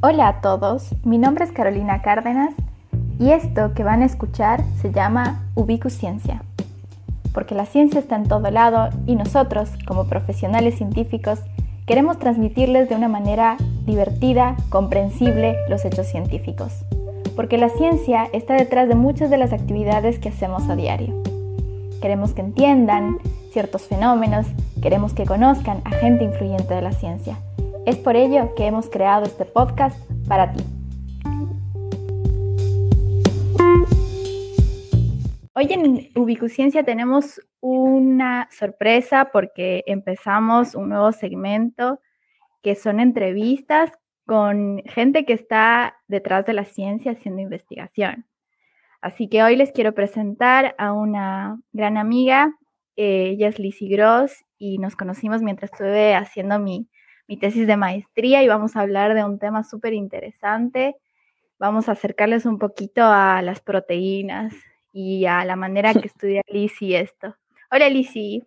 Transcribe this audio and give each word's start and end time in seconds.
Hola 0.00 0.28
a 0.28 0.40
todos, 0.40 0.94
mi 1.02 1.18
nombre 1.18 1.44
es 1.44 1.50
Carolina 1.50 2.02
Cárdenas 2.02 2.54
y 3.18 3.32
esto 3.32 3.74
que 3.74 3.82
van 3.82 4.02
a 4.02 4.04
escuchar 4.04 4.62
se 4.80 4.92
llama 4.92 5.42
Ubicusciencia, 5.56 6.44
porque 7.34 7.56
la 7.56 7.66
ciencia 7.66 7.98
está 7.98 8.14
en 8.14 8.28
todo 8.28 8.48
lado 8.52 8.90
y 9.06 9.16
nosotros, 9.16 9.70
como 9.88 10.04
profesionales 10.04 10.76
científicos, 10.76 11.40
queremos 11.84 12.20
transmitirles 12.20 12.88
de 12.88 12.94
una 12.94 13.08
manera 13.08 13.56
divertida, 13.86 14.54
comprensible 14.68 15.56
los 15.68 15.84
hechos 15.84 16.06
científicos, 16.06 16.84
porque 17.34 17.58
la 17.58 17.68
ciencia 17.68 18.28
está 18.32 18.54
detrás 18.54 18.86
de 18.86 18.94
muchas 18.94 19.30
de 19.30 19.38
las 19.38 19.52
actividades 19.52 20.20
que 20.20 20.28
hacemos 20.28 20.68
a 20.68 20.76
diario. 20.76 21.20
Queremos 22.00 22.34
que 22.34 22.42
entiendan 22.42 23.18
ciertos 23.50 23.88
fenómenos, 23.88 24.46
queremos 24.80 25.12
que 25.12 25.26
conozcan 25.26 25.82
a 25.84 25.90
gente 25.90 26.22
influyente 26.22 26.72
de 26.72 26.82
la 26.82 26.92
ciencia 26.92 27.36
es 27.88 27.96
por 27.96 28.16
ello 28.16 28.54
que 28.54 28.66
hemos 28.66 28.90
creado 28.90 29.24
este 29.24 29.46
podcast 29.46 29.98
para 30.28 30.52
ti. 30.52 30.62
Hoy 35.54 35.72
en 35.72 36.10
Ubicusciencia 36.14 36.84
tenemos 36.84 37.40
una 37.60 38.46
sorpresa 38.50 39.30
porque 39.32 39.84
empezamos 39.86 40.74
un 40.74 40.90
nuevo 40.90 41.12
segmento 41.12 41.98
que 42.62 42.74
son 42.74 43.00
entrevistas 43.00 43.90
con 44.26 44.82
gente 44.84 45.24
que 45.24 45.32
está 45.32 45.96
detrás 46.08 46.44
de 46.44 46.52
la 46.52 46.66
ciencia 46.66 47.12
haciendo 47.12 47.40
investigación. 47.40 48.26
Así 49.00 49.30
que 49.30 49.42
hoy 49.42 49.56
les 49.56 49.72
quiero 49.72 49.94
presentar 49.94 50.74
a 50.76 50.92
una 50.92 51.58
gran 51.72 51.96
amiga, 51.96 52.54
eh, 52.96 53.30
ella 53.30 53.48
es 53.48 53.58
Lizzie 53.58 53.88
Gross 53.88 54.44
y 54.58 54.76
nos 54.76 54.94
conocimos 54.94 55.40
mientras 55.40 55.72
estuve 55.72 56.14
haciendo 56.14 56.58
mi, 56.58 56.90
mi 57.28 57.36
tesis 57.36 57.66
de 57.66 57.76
maestría 57.76 58.42
y 58.42 58.48
vamos 58.48 58.74
a 58.74 58.80
hablar 58.80 59.14
de 59.14 59.22
un 59.22 59.38
tema 59.38 59.62
súper 59.62 59.92
interesante. 59.92 60.96
Vamos 61.58 61.88
a 61.88 61.92
acercarles 61.92 62.46
un 62.46 62.58
poquito 62.58 63.02
a 63.04 63.42
las 63.42 63.60
proteínas 63.60 64.54
y 64.94 65.26
a 65.26 65.44
la 65.44 65.54
manera 65.54 65.92
que 65.92 66.06
estudia 66.06 66.40
Lizzie 66.48 67.00
esto. 67.00 67.36
Hola 67.70 67.90
Lizzie. 67.90 68.46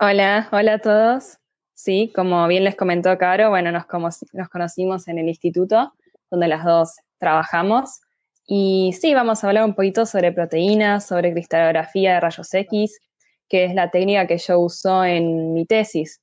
Hola, 0.00 0.48
hola 0.52 0.74
a 0.74 0.78
todos. 0.78 1.38
Sí, 1.72 2.12
como 2.14 2.46
bien 2.46 2.62
les 2.62 2.76
comentó 2.76 3.16
Caro, 3.16 3.48
bueno, 3.48 3.72
nos, 3.72 3.86
nos 4.32 4.48
conocimos 4.50 5.08
en 5.08 5.18
el 5.18 5.28
instituto 5.28 5.94
donde 6.30 6.48
las 6.48 6.62
dos 6.62 6.96
trabajamos. 7.18 8.02
Y 8.46 8.94
sí, 9.00 9.14
vamos 9.14 9.42
a 9.42 9.48
hablar 9.48 9.64
un 9.64 9.74
poquito 9.74 10.04
sobre 10.04 10.30
proteínas, 10.30 11.06
sobre 11.06 11.32
cristalografía 11.32 12.14
de 12.14 12.20
rayos 12.20 12.52
X, 12.52 13.00
que 13.48 13.64
es 13.64 13.74
la 13.74 13.90
técnica 13.90 14.26
que 14.26 14.36
yo 14.36 14.58
uso 14.60 15.02
en 15.04 15.54
mi 15.54 15.64
tesis. 15.64 16.20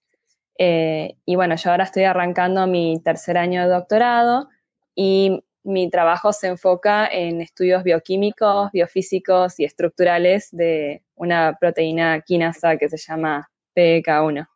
Eh, 0.63 1.15
y 1.25 1.35
bueno, 1.35 1.55
yo 1.55 1.71
ahora 1.71 1.85
estoy 1.85 2.03
arrancando 2.03 2.67
mi 2.67 3.01
tercer 3.03 3.35
año 3.35 3.63
de 3.63 3.67
doctorado 3.67 4.47
y 4.93 5.43
mi 5.63 5.89
trabajo 5.89 6.33
se 6.33 6.49
enfoca 6.49 7.07
en 7.07 7.41
estudios 7.41 7.83
bioquímicos, 7.83 8.71
biofísicos 8.71 9.59
y 9.59 9.65
estructurales 9.65 10.49
de 10.51 11.01
una 11.15 11.57
proteína 11.59 12.21
quinasa 12.21 12.77
que 12.77 12.89
se 12.89 12.97
llama 12.97 13.49
PK1. 13.75 14.47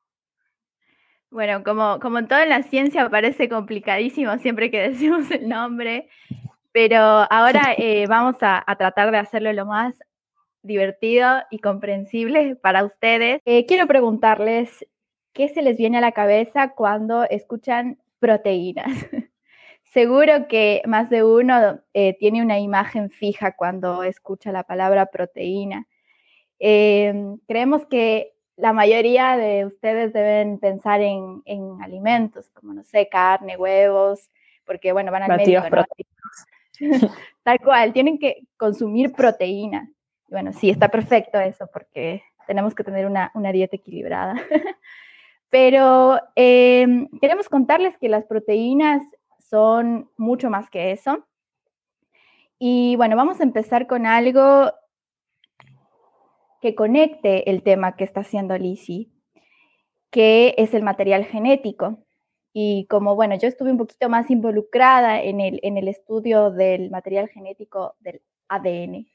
Bueno, 1.32 1.64
como, 1.64 2.00
como 2.00 2.20
en 2.20 2.50
la 2.50 2.62
ciencia 2.62 3.10
parece 3.10 3.50
complicadísimo 3.50 4.38
siempre 4.38 4.70
que 4.70 4.82
decimos 4.90 5.32
el 5.32 5.50
nombre, 5.50 6.08
pero 6.72 7.00
ahora 7.00 7.74
eh, 7.80 8.06
vamos 8.08 8.36
a, 8.42 8.64
tratar 8.78 9.10
de 9.10 9.18
hacerlo 9.18 9.52
lo 9.54 9.66
más 9.66 9.96
divertido 10.62 11.42
y 11.50 11.58
comprensible 11.58 12.56
para 12.58 12.86
ustedes. 12.86 13.42
Eh, 13.46 13.66
quiero 13.66 13.88
preguntarles, 13.88 14.86
¿qué 15.36 15.50
se 15.50 15.62
les 15.62 15.78
viene 15.78 16.00
a 16.00 16.02
la 16.02 16.14
cabeza 16.14 16.70
cuando 16.70 17.26
escuchan 17.26 18.00
proteínas? 18.20 18.88
Seguro 19.84 20.48
que 20.48 20.82
más 20.86 21.10
de 21.10 21.24
uno 21.24 21.80
eh, 21.94 22.16
tiene 22.18 22.42
una 22.42 22.58
imagen 22.60 23.12
fija 23.12 23.56
cuando 23.56 24.04
escucha 24.04 24.52
la 24.52 24.64
palabra 24.64 25.06
proteína. 25.08 25.88
Em, 26.58 27.38
creemos 27.48 27.86
que 27.86 28.34
la 28.56 28.74
mayoría 28.74 29.38
de 29.38 29.66
ustedes 29.66 30.14
deben 30.14 30.58
pensar 30.58 31.02
en, 31.02 31.44
alimentos, 31.82 32.50
como, 32.50 32.74
no 32.74 32.84
sé, 32.84 33.10
carne, 33.10 33.58
huevos, 33.58 34.32
porque, 34.66 34.94
bueno, 34.94 35.12
van 35.12 35.24
al 35.24 35.38
médico, 35.38 35.64
Tal 37.44 37.60
cual, 37.60 37.94
tienen 37.94 38.18
que 38.18 38.44
consumir 38.58 39.12
proteína. 39.12 39.92
Bueno, 40.30 40.54
sí, 40.54 40.70
está 40.70 40.88
perfecto 40.88 41.40
eso, 41.40 41.68
porque 41.72 42.24
tenemos 42.48 42.74
que 42.74 42.84
tener 42.84 43.06
una, 43.06 43.32
una 43.34 43.52
dieta 43.52 43.76
equilibrada. 43.76 44.36
Pero 45.50 46.20
em, 46.36 47.08
queremos 47.22 47.50
contarles 47.50 47.98
que 47.98 48.10
las 48.10 48.26
proteínas 48.26 49.04
son 49.40 50.10
mucho 50.18 50.50
más 50.50 50.70
que 50.70 50.92
eso. 50.92 51.26
Y 52.60 52.96
bueno, 52.96 53.16
vamos 53.16 53.40
a 53.40 53.44
empezar 53.44 53.88
con 53.88 54.06
algo 54.06 54.72
que 56.62 56.76
conecte 56.76 57.50
el 57.50 57.64
tema 57.64 57.96
que 57.96 58.04
está 58.04 58.22
haciendo 58.22 58.58
Lizzie, 58.58 59.10
que 60.10 60.56
es 60.58 60.74
el 60.74 60.84
material 60.84 61.26
genético. 61.26 62.00
Y 62.54 62.88
como, 62.88 63.16
bueno, 63.16 63.36
yo 63.38 63.48
estuve 63.48 63.72
un 63.72 63.78
poquito 63.78 64.10
más 64.10 64.32
involucrada 64.32 65.22
en 65.22 65.42
el, 65.42 65.60
en 65.62 65.78
el 65.78 65.90
estudio 65.90 66.52
del 66.52 66.90
material 66.90 67.28
genético 67.28 67.96
del 68.00 68.22
ADN, 68.48 69.08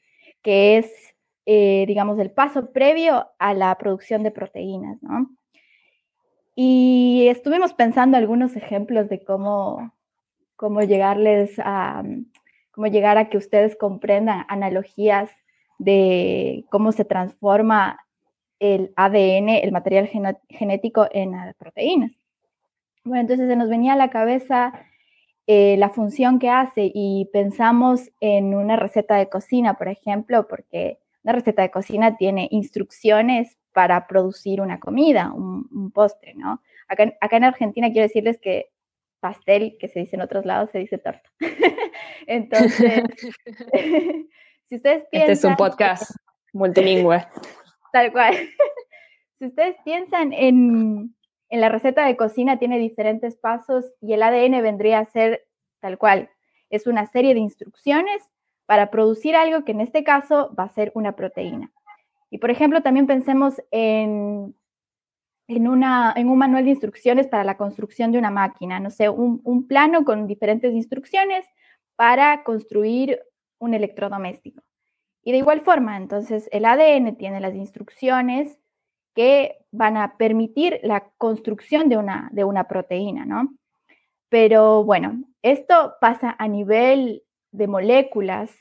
que 0.43 0.77
es, 0.77 1.15
eh, 1.45 1.85
digamos, 1.87 2.19
el 2.19 2.31
paso 2.31 2.71
previo 2.71 3.27
a 3.39 3.53
la 3.53 3.75
producción 3.77 4.23
de 4.23 4.31
proteínas, 4.31 5.01
¿no? 5.01 5.29
Y 6.63 7.27
estuvimos 7.27 7.73
pensando 7.73 8.17
algunos 8.17 8.55
ejemplos 8.55 9.09
de 9.09 9.23
cómo, 9.23 9.95
cómo 10.55 10.83
llegarles 10.83 11.57
a, 11.57 12.03
cómo 12.69 12.85
llegar 12.85 13.17
a 13.17 13.29
que 13.29 13.37
ustedes 13.37 13.75
comprendan 13.75 14.45
analogías 14.47 15.31
de 15.79 16.63
cómo 16.69 16.91
se 16.91 17.03
transforma 17.03 18.05
el 18.59 18.93
ADN, 18.95 19.49
el 19.49 19.71
material 19.71 20.07
genético, 20.49 21.07
en 21.11 21.33
proteínas. 21.57 22.11
Bueno, 23.05 23.21
entonces 23.21 23.49
se 23.49 23.55
nos 23.55 23.67
venía 23.67 23.93
a 23.93 23.95
la 23.95 24.11
cabeza 24.11 24.71
eh, 25.47 25.77
la 25.77 25.89
función 25.89 26.37
que 26.37 26.51
hace 26.51 26.91
y 26.93 27.27
pensamos 27.33 28.11
en 28.19 28.53
una 28.53 28.75
receta 28.75 29.15
de 29.15 29.29
cocina, 29.29 29.79
por 29.79 29.87
ejemplo, 29.87 30.47
porque 30.47 30.99
una 31.23 31.33
receta 31.33 31.63
de 31.63 31.71
cocina 31.71 32.17
tiene 32.17 32.49
instrucciones 32.51 33.57
para 33.73 34.07
producir 34.07 34.61
una 34.61 34.79
comida, 34.79 35.31
un, 35.33 35.91
postre, 35.91 36.33
¿no? 36.35 36.61
Acá, 36.87 37.13
acá, 37.21 37.37
en 37.37 37.43
Argentina 37.45 37.91
quiero 37.91 38.07
decirles 38.07 38.39
que 38.39 38.69
pastel, 39.19 39.77
que 39.79 39.87
se 39.87 39.99
dice 39.99 40.15
en 40.15 40.21
otros 40.21 40.45
lados, 40.45 40.71
se 40.71 40.79
dice 40.79 40.97
torta. 40.97 41.29
Entonces, 42.27 43.03
si 44.67 44.75
ustedes 44.75 45.05
piensan... 45.09 45.31
Este 45.31 45.31
es 45.31 45.43
un 45.43 45.55
podcast 45.55 46.11
multilingüe. 46.53 47.25
Tal 47.93 48.11
cual. 48.11 48.35
si 49.39 49.45
ustedes 49.45 49.75
piensan 49.83 50.33
en, 50.33 51.15
en 51.49 51.61
la 51.61 51.69
receta 51.69 52.05
de 52.05 52.15
cocina, 52.15 52.57
tiene 52.59 52.79
diferentes 52.79 53.35
pasos 53.35 53.93
y 54.01 54.13
el 54.13 54.23
ADN 54.23 54.61
vendría 54.61 54.99
a 54.99 55.05
ser 55.05 55.45
tal 55.81 55.97
cual. 55.97 56.29
Es 56.69 56.87
una 56.87 57.05
serie 57.07 57.33
de 57.33 57.41
instrucciones 57.41 58.23
para 58.65 58.89
producir 58.89 59.35
algo 59.35 59.65
que 59.65 59.73
en 59.73 59.81
este 59.81 60.05
caso 60.05 60.55
va 60.57 60.63
a 60.63 60.69
ser 60.69 60.93
una 60.95 61.17
proteína. 61.17 61.71
Y 62.31 62.37
por 62.37 62.49
ejemplo, 62.49 62.81
también 62.81 63.05
pensemos 63.05 63.61
en, 63.69 64.55
en, 65.47 65.67
una, 65.67 66.13
en 66.15 66.29
un 66.29 66.37
manual 66.37 66.63
de 66.63 66.71
instrucciones 66.71 67.27
para 67.27 67.43
la 67.43 67.57
construcción 67.57 68.11
de 68.11 68.17
una 68.17 68.31
máquina, 68.31 68.79
no 68.79 68.89
sé, 68.89 69.09
un, 69.09 69.41
un 69.43 69.67
plano 69.67 70.05
con 70.05 70.25
diferentes 70.25 70.73
instrucciones 70.73 71.45
para 71.97 72.43
construir 72.43 73.19
un 73.59 73.73
electrodoméstico. 73.73 74.63
Y 75.23 75.33
de 75.33 75.39
igual 75.39 75.61
forma, 75.61 75.97
entonces 75.97 76.49
el 76.51 76.65
ADN 76.65 77.15
tiene 77.17 77.41
las 77.41 77.53
instrucciones 77.53 78.57
que 79.13 79.57
van 79.71 79.97
a 79.97 80.17
permitir 80.17 80.79
la 80.83 81.11
construcción 81.17 81.89
de 81.89 81.97
una, 81.97 82.29
de 82.31 82.45
una 82.45 82.67
proteína, 82.67 83.25
¿no? 83.25 83.53
Pero 84.29 84.83
bueno, 84.85 85.21
esto 85.41 85.95
pasa 85.99 86.35
a 86.39 86.47
nivel 86.47 87.23
de 87.51 87.67
moléculas 87.67 88.51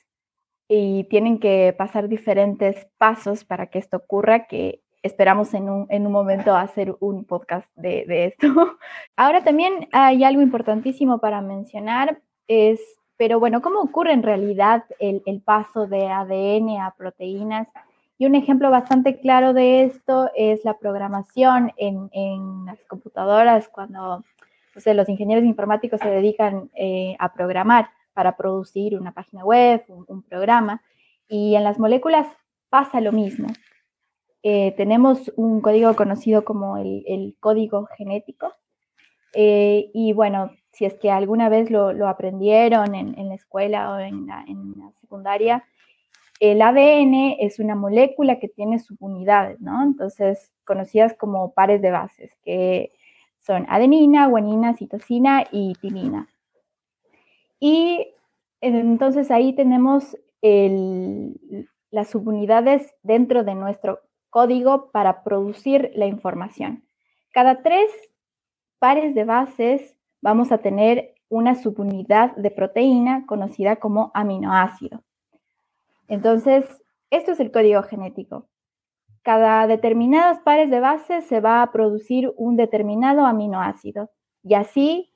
y 0.73 1.03
tienen 1.05 1.41
que 1.41 1.75
pasar 1.77 2.07
diferentes 2.07 2.87
pasos 2.97 3.45
para 3.45 3.67
que 3.67 3.81
esto 3.81 3.97
ocurra, 3.97 4.47
que 4.47 4.83
esperamos 5.03 5.53
en 5.53 5.69
un, 5.69 5.87
en 5.91 6.07
un 6.07 6.13
momento 6.13 6.55
hacer 6.55 6.95
un 7.01 7.25
podcast 7.25 7.67
de, 7.75 8.05
de, 8.07 8.27
esto. 8.27 8.47
Ahora 9.17 9.43
también 9.43 9.89
hay 9.91 10.23
algo 10.23 10.43
importantísimo 10.43 11.19
para 11.19 11.41
mencionar, 11.41 12.23
es, 12.47 12.81
pero 13.17 13.41
bueno, 13.41 13.63
¿cómo 13.63 13.81
ocurre 13.81 14.13
en 14.13 14.23
realidad 14.23 14.85
el, 15.01 15.25
el 15.27 15.41
paso 15.41 15.89
de 15.89 16.07
ADN 16.07 16.81
a 16.81 16.95
proteínas? 16.97 17.67
Y 18.17 18.27
un 18.27 18.37
ejemplo 18.37 18.71
bastante 18.71 19.19
claro 19.19 19.53
de 19.53 19.83
esto 19.83 20.31
es 20.37 20.65
la 20.65 20.79
programación 20.79 21.73
en, 21.79 22.11
en 22.13 22.67
las 22.67 22.79
computadoras 22.85 23.69
cuando 23.69 24.23
los 24.87 25.09
ingenieros 25.09 25.45
informáticos 25.45 25.99
se 25.99 26.11
dedican 26.11 26.71
eh, 26.77 27.17
a 27.19 27.33
programar 27.33 27.91
para 28.13 28.37
producir 28.37 28.99
una 28.99 29.13
página 29.13 29.45
web, 29.45 29.85
un, 29.89 30.23
programa. 30.23 30.83
Y 31.29 31.55
en 31.55 31.65
las 31.65 31.79
moléculas 31.79 32.27
pasa 32.69 33.01
lo 33.01 33.13
mismo. 33.13 33.49
Eh, 34.43 34.73
tenemos 34.77 35.33
un 35.37 35.61
código 35.61 35.95
conocido 35.95 36.45
como 36.45 36.77
el, 36.77 37.37
código 37.41 37.87
genético. 37.97 38.53
Eh, 39.35 39.91
y 39.95 40.13
bueno, 40.13 40.51
si 40.73 40.85
es 40.85 40.95
que 40.95 41.11
alguna 41.11 41.49
vez 41.49 41.71
lo, 41.71 42.09
aprendieron 42.09 42.95
en, 42.95 43.29
la 43.29 43.35
escuela 43.35 43.93
o 43.93 43.99
en 43.99 44.27
la, 44.27 44.45
secundaria, 45.01 45.65
el 46.41 46.63
ADN 46.63 47.37
es 47.39 47.59
una 47.59 47.75
molécula 47.75 48.39
que 48.39 48.49
tiene 48.49 48.79
subunidades, 48.79 49.61
¿no? 49.61 49.83
Entonces, 49.83 50.53
conocidas 50.65 51.15
como 51.15 51.53
pares 51.53 51.83
de 51.83 51.91
bases, 51.91 52.33
que 52.43 52.93
son 53.41 53.67
adenina, 53.69 54.27
guanina, 54.27 54.75
citosina 54.75 55.45
y 55.51 55.75
timina. 55.81 56.29
Y 57.61 58.15
entonces 58.61 59.31
ahí 59.31 59.55
tenemos 59.55 60.17
las 61.91 62.09
subunidades 62.09 62.95
dentro 63.03 63.45
de 63.45 63.55
nuestro 63.55 64.01
código 64.31 64.91
para 64.91 65.23
producir 65.23 65.93
la 65.95 66.07
información. 66.07 66.85
Cada 67.33 67.63
tres 67.63 67.91
pares 68.79 69.15
de 69.15 69.25
bases 69.25 69.97
vamos 70.23 70.51
a 70.53 70.59
tener 70.59 71.15
una 71.29 71.55
subunidad 71.55 72.35
de 72.37 72.51
proteína 72.51 73.25
conocida 73.27 73.77
como 73.77 74.11
aminoácido. 74.15 75.05
Entonces, 76.09 76.65
esto 77.11 77.33
es 77.33 77.41
el 77.41 77.53
código 77.53 77.83
genético. 77.83 78.49
Cada 79.23 79.67
determinados 79.67 80.39
pares 80.41 80.71
de 80.71 80.81
bases 80.81 81.27
se 81.27 81.41
va 81.41 81.63
a 81.63 81.71
producir 81.71 82.33
un 82.37 82.57
determinado 82.57 83.27
aminoácido 83.27 84.11
y 84.43 84.55
así 84.55 85.13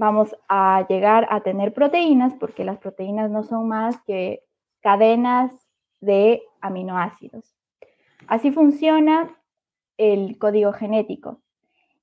vamos 0.00 0.34
a 0.48 0.86
llegar 0.88 1.26
a 1.30 1.42
tener 1.42 1.74
proteínas 1.74 2.32
porque 2.40 2.64
las 2.64 2.78
proteínas 2.78 3.30
no 3.30 3.44
son 3.44 3.68
más 3.68 4.00
que 4.06 4.42
cadenas 4.80 5.52
de 6.00 6.42
aminoácidos. 6.62 7.54
Así 8.26 8.50
funciona 8.50 9.36
el 9.98 10.38
código 10.38 10.72
genético. 10.72 11.42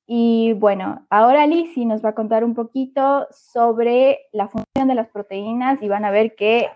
Y 0.05 0.53
bueno, 0.53 1.07
ahora 1.09 1.47
Lizzie 1.47 1.87
nos 1.87 2.05
va 2.05 2.09
a 2.09 2.15
contar 2.15 2.43
un 2.43 2.53
poquito 2.53 3.27
sobre 3.31 4.19
la 4.31 4.47
función 4.47 4.87
de 4.87 4.93
las 4.93 5.09
proteínas 5.09 5.81
y 5.81 5.87
van 5.87 6.05
a 6.05 6.11
ver 6.11 6.35
que 6.35 6.69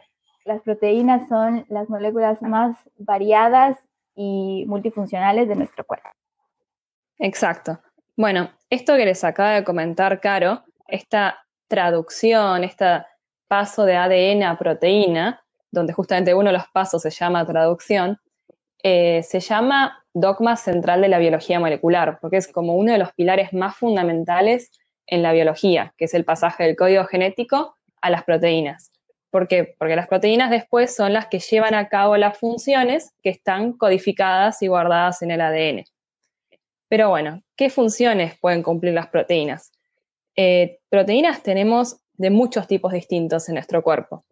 las 0.44 0.60
proteínas 0.64 1.30
son 1.30 1.66
las 1.70 1.88
moléculas 1.88 2.42
más 2.42 2.76
variadas 2.98 3.78
y 4.16 4.66
multifuncionales 4.68 5.48
de 5.48 5.56
nuestro 5.56 5.86
cuerpo. 5.86 6.10
Exacto. 7.20 7.80
Bueno, 8.18 8.50
esto 8.72 8.98
que 8.98 9.06
les 9.06 9.24
acaba 9.24 9.52
de 9.52 9.64
comentar 9.64 10.20
Caro, 10.20 10.64
esta 10.92 11.46
traducción, 11.68 12.64
este 12.64 13.04
paso 13.48 13.86
de 13.86 13.96
ADN 13.96 14.44
a 14.44 14.58
proteína, 14.58 15.44
donde 15.72 15.94
justamente 15.94 16.34
uno 16.34 16.52
de 16.52 16.58
los 16.58 16.68
pasos 16.74 17.02
se 17.02 17.10
llama 17.10 17.46
traducción, 17.46 18.20
eh, 18.84 19.24
se 19.24 19.40
llama 19.40 20.04
dogma 20.14 20.56
central 20.56 21.02
de 21.02 21.08
la 21.08 21.20
biología 21.20 21.60
molecular, 21.60 22.20
porque 22.20 22.38
es 22.38 22.48
como 22.48 22.76
uno 22.76 22.92
de 22.92 22.98
los 22.98 23.14
pilares 23.14 23.54
más 23.54 23.76
fundamentales 23.76 24.72
en 25.08 25.24
la 25.24 25.34
biología, 25.34 25.94
que 25.98 26.06
es 26.06 26.14
el 26.14 26.26
pasaje 26.26 26.64
del 26.64 26.76
código 26.76 27.06
genético 27.06 27.76
a 28.02 28.10
las 28.10 28.24
proteínas. 28.24 28.92
¿Por 29.30 29.48
qué? 29.48 29.76
Porque 29.78 29.96
las 29.96 30.08
proteínas 30.08 30.50
después 30.50 30.94
son 30.94 31.14
las 31.14 31.28
que 31.28 31.40
llevan 31.40 31.74
a 31.74 31.88
cabo 31.88 32.18
las 32.18 32.38
funciones 32.38 33.14
que 33.24 33.30
están 33.30 33.74
codificadas 33.74 34.62
y 34.62 34.68
guardadas 34.68 35.22
en 35.22 35.32
el 35.32 35.42
ADN. 35.42 35.86
Pero 36.90 37.10
bueno, 37.10 37.42
¿qué 37.56 37.70
funciones 37.70 38.38
pueden 38.40 38.64
cumplir 38.64 38.94
las 38.94 39.08
proteínas? 39.08 39.71
Eh, 40.36 40.80
proteínas 40.90 41.44
tenemos 41.44 41.98
de 42.14 42.30
muchos 42.30 42.68
tipos 42.68 42.94
distintos 42.94 43.50
en 43.50 43.56
nuestro 43.56 43.82
cuerpo. 43.84 44.26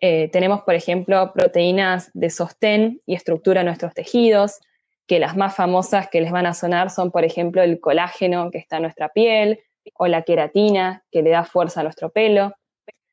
Eh, 0.00 0.28
tenemos, 0.30 0.62
por 0.62 0.74
ejemplo, 0.74 1.32
proteínas 1.32 2.10
de 2.14 2.30
sostén 2.30 3.00
y 3.06 3.14
estructura 3.14 3.60
en 3.60 3.66
nuestros 3.66 3.94
tejidos, 3.94 4.60
que 5.06 5.18
las 5.18 5.36
más 5.36 5.54
famosas 5.54 6.08
que 6.08 6.20
les 6.20 6.32
van 6.32 6.46
a 6.46 6.54
sonar 6.54 6.90
son, 6.90 7.10
por 7.10 7.24
ejemplo, 7.24 7.62
el 7.62 7.80
colágeno 7.80 8.50
que 8.50 8.58
está 8.58 8.76
en 8.76 8.82
nuestra 8.82 9.08
piel 9.10 9.60
o 9.94 10.06
la 10.06 10.22
queratina 10.22 11.04
que 11.10 11.22
le 11.22 11.30
da 11.30 11.44
fuerza 11.44 11.80
a 11.80 11.84
nuestro 11.84 12.10
pelo. 12.10 12.52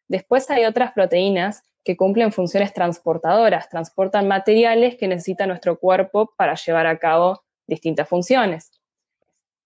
Después 0.07 0.49
hay 0.49 0.65
otras 0.65 0.91
proteínas 0.91 1.63
que 1.83 1.97
cumplen 1.97 2.31
funciones 2.31 2.73
transportadoras, 2.73 3.69
transportan 3.69 4.27
materiales 4.27 4.95
que 4.95 5.07
necesita 5.07 5.45
nuestro 5.47 5.77
cuerpo 5.79 6.33
para 6.37 6.55
llevar 6.55 6.87
a 6.87 6.97
cabo 6.97 7.43
distintas 7.67 8.07
funciones. 8.07 8.71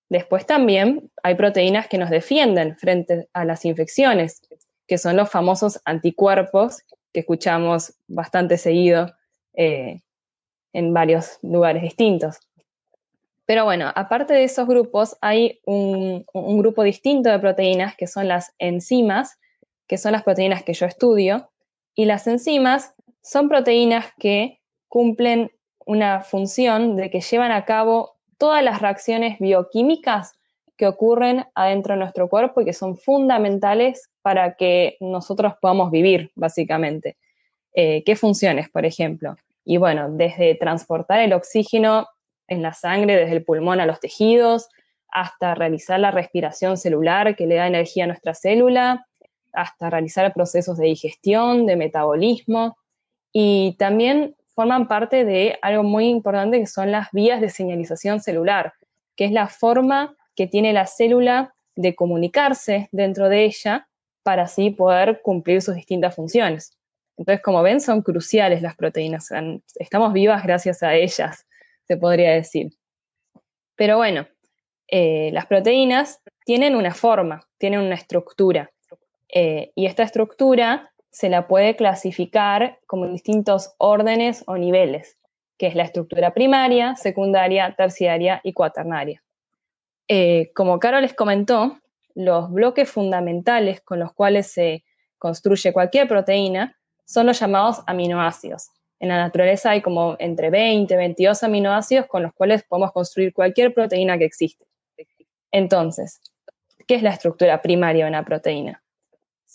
Después 0.10 0.46
también 0.46 1.12
hay 1.24 1.36
proteínas 1.36 1.88
que 1.88 1.98
nos 1.98 2.10
defienden 2.10 2.78
frente 2.78 3.28
a 3.34 3.44
las 3.46 3.66
infecciones, 3.66 4.42
que 4.88 4.98
son 4.98 5.18
los 5.18 5.30
famosos 5.30 5.82
anticuerpos 5.86 6.82
que 7.14 7.22
escuchamos 7.22 7.94
bastante 8.08 8.58
seguido 8.58 9.14
eh, 9.54 10.02
en 10.74 10.94
varios 10.94 11.40
lugares 11.42 11.82
distintos. 11.82 12.38
Pero 13.48 13.64
bueno, 13.64 13.92
aparte 13.96 14.34
de 14.34 14.44
esos 14.44 14.68
grupos, 14.68 15.18
hay 15.22 15.62
un, 15.66 16.26
grupo 16.34 16.84
distinto 16.84 17.30
de 17.30 17.40
proteínas 17.40 17.96
que 17.96 18.06
son 18.06 18.28
las 18.28 18.54
enzimas, 18.60 19.40
que 19.88 19.98
son 19.98 20.12
las 20.12 20.24
proteínas 20.24 20.64
que 20.64 20.74
yo 20.74 20.86
estudio, 20.86 21.50
y 21.96 22.06
las 22.06 22.28
enzimas 22.28 22.94
son 23.24 23.48
proteínas 23.48 24.06
que 24.20 24.60
cumplen 24.90 25.50
una 25.86 26.22
función 26.22 26.98
de 26.98 27.10
que 27.10 27.22
llevan 27.22 27.54
a 27.54 27.64
cabo 27.64 28.17
todas 28.38 28.64
las 28.64 28.82
reacciones 28.82 29.40
bioquímicas 29.40 30.34
que 30.78 30.88
ocurren 30.88 31.46
adentro 31.56 31.96
de 31.96 32.00
nuestro 32.00 32.30
cuerpo 32.30 32.62
y 32.62 32.66
que 32.66 32.74
son 32.74 32.96
fundamentales 32.96 34.10
para 34.22 34.56
que 34.56 34.96
nosotros 35.00 35.54
podamos 35.60 35.92
vivir, 35.92 36.32
básicamente. 36.36 37.18
Eh, 37.74 38.04
¿Qué 38.06 38.16
funciones, 38.16 38.70
por 38.70 38.86
ejemplo? 38.86 39.36
Y 39.66 39.78
bueno, 39.78 40.08
desde 40.10 40.56
transportar 40.56 41.20
el 41.20 41.34
oxígeno 41.34 42.08
en 42.48 42.62
la 42.62 42.74
sangre, 42.74 43.18
desde 43.18 43.36
el 43.36 43.44
pulmón 43.44 43.82
a 43.82 43.86
los 43.86 44.00
tejidos, 44.00 44.70
hasta 45.10 45.56
realizar 45.56 46.00
la 46.00 46.12
respiración 46.12 46.78
celular 46.78 47.36
que 47.36 47.48
le 47.48 47.56
da 47.56 47.68
energía 47.68 48.06
a 48.06 48.08
nuestra 48.08 48.34
célula, 48.34 49.08
hasta 49.52 49.90
realizar 49.90 50.34
procesos 50.34 50.78
de 50.78 50.86
digestión, 50.86 51.66
de 51.66 51.76
metabolismo. 51.76 52.78
Y 53.34 53.76
también 53.78 54.37
forman 54.58 54.88
parte 54.88 55.24
de 55.24 55.60
algo 55.62 55.84
muy 55.84 56.08
importante 56.08 56.60
que 56.60 56.66
son 56.66 56.92
las 56.92 57.12
vías 57.12 57.40
de 57.42 57.50
señalización 57.50 58.20
celular, 58.20 58.74
que 59.16 59.26
es 59.26 59.32
la 59.32 59.50
forma 59.50 60.18
que 60.36 60.48
tiene 60.48 60.74
la 60.74 60.88
célula 60.88 61.54
de 61.76 61.94
comunicarse 61.94 62.90
dentro 62.92 63.30
de 63.30 63.46
ella 63.46 63.88
para 64.24 64.44
así 64.44 64.72
poder 64.72 65.22
cumplir 65.22 65.62
sus 65.62 65.76
distintas 65.76 66.16
funciones. 66.16 66.76
Entonces, 67.18 67.44
como 67.44 67.62
ven, 67.62 67.80
son 67.80 68.02
cruciales 68.02 68.64
las 68.64 68.76
proteínas. 68.76 69.30
Estamos 69.76 70.12
vivas 70.12 70.42
gracias 70.42 70.82
a 70.82 70.96
ellas, 70.96 71.46
se 71.88 71.96
podría 71.96 72.32
decir. 72.32 72.72
Pero 73.76 73.98
bueno, 73.98 74.26
eh, 74.88 75.30
las 75.34 75.46
proteínas 75.46 76.20
tienen 76.46 76.76
una 76.76 76.96
forma, 76.96 77.48
tienen 77.60 77.82
una 77.82 77.94
estructura. 77.94 78.72
Eh, 79.32 79.72
y 79.76 79.86
esta 79.86 80.02
estructura 80.02 80.92
se 81.12 81.30
la 81.30 81.48
puede 81.48 81.76
clasificar 81.76 82.80
como 82.86 83.06
en 83.06 83.14
distintos 83.14 83.74
órdenes 83.78 84.44
o 84.48 84.58
niveles, 84.58 85.18
que 85.58 85.68
es 85.68 85.76
la 85.76 85.84
estructura 85.84 86.34
primaria, 86.34 86.96
secundaria, 86.96 87.74
terciaria 87.76 88.42
y 88.44 88.54
cuaternaria. 88.54 89.24
Eh, 90.08 90.52
como 90.54 90.80
Caro 90.80 91.02
les 91.02 91.14
comentó, 91.14 91.80
los 92.16 92.52
bloques 92.52 92.90
fundamentales 92.90 93.82
con 93.82 94.00
los 94.00 94.14
cuales 94.14 94.52
se 94.52 94.84
construye 95.18 95.74
cualquier 95.74 96.08
proteína 96.08 96.78
son 97.06 97.26
los 97.26 97.40
llamados 97.40 97.84
aminoácidos. 97.88 98.70
En 99.00 99.10
la 99.10 99.18
naturaleza 99.18 99.72
hay 99.72 99.82
como 99.82 100.16
entre 100.20 100.50
20 100.50 100.94
y 100.94 100.98
22 100.98 101.44
aminoácidos 101.44 102.08
con 102.08 102.24
los 102.24 102.34
cuales 102.34 102.64
podemos 102.64 102.92
construir 102.92 103.34
cualquier 103.34 103.74
proteína 103.74 104.18
que 104.18 104.26
existe. 104.26 104.66
Entonces, 105.52 106.20
¿qué 106.88 106.96
es 106.96 107.04
la 107.04 107.12
estructura 107.12 107.62
primaria 107.62 108.06
de 108.06 108.10
una 108.10 108.26
proteína? 108.26 108.84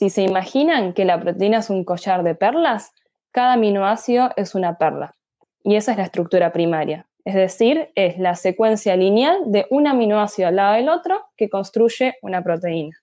Si 0.03 0.11
se 0.11 0.23
imaginan 0.23 0.95
que 0.95 1.05
la 1.05 1.21
proteína 1.21 1.59
es 1.59 1.71
un 1.71 1.85
collar 1.85 2.25
de 2.25 2.35
perlas, 2.35 2.93
cada 3.31 3.53
aminoácido 3.53 4.31
es 4.35 4.57
una 4.57 4.77
perla. 4.77 5.15
Y 5.63 5.77
esa 5.77 5.93
es 5.93 5.99
la 5.99 6.03
estructura 6.03 6.53
primaria. 6.53 7.07
Es 7.25 7.37
decir, 7.37 7.89
es 7.95 8.19
la 8.19 8.35
secuencia 8.35 8.97
lineal 8.97 9.39
de 9.47 9.65
un 9.71 9.87
aminoácido 9.87 10.49
al 10.49 10.57
lado 10.57 10.75
del 10.75 10.89
otro 10.89 11.27
que 11.37 11.49
construye 11.49 12.17
una 12.21 12.43
proteína. 12.43 12.97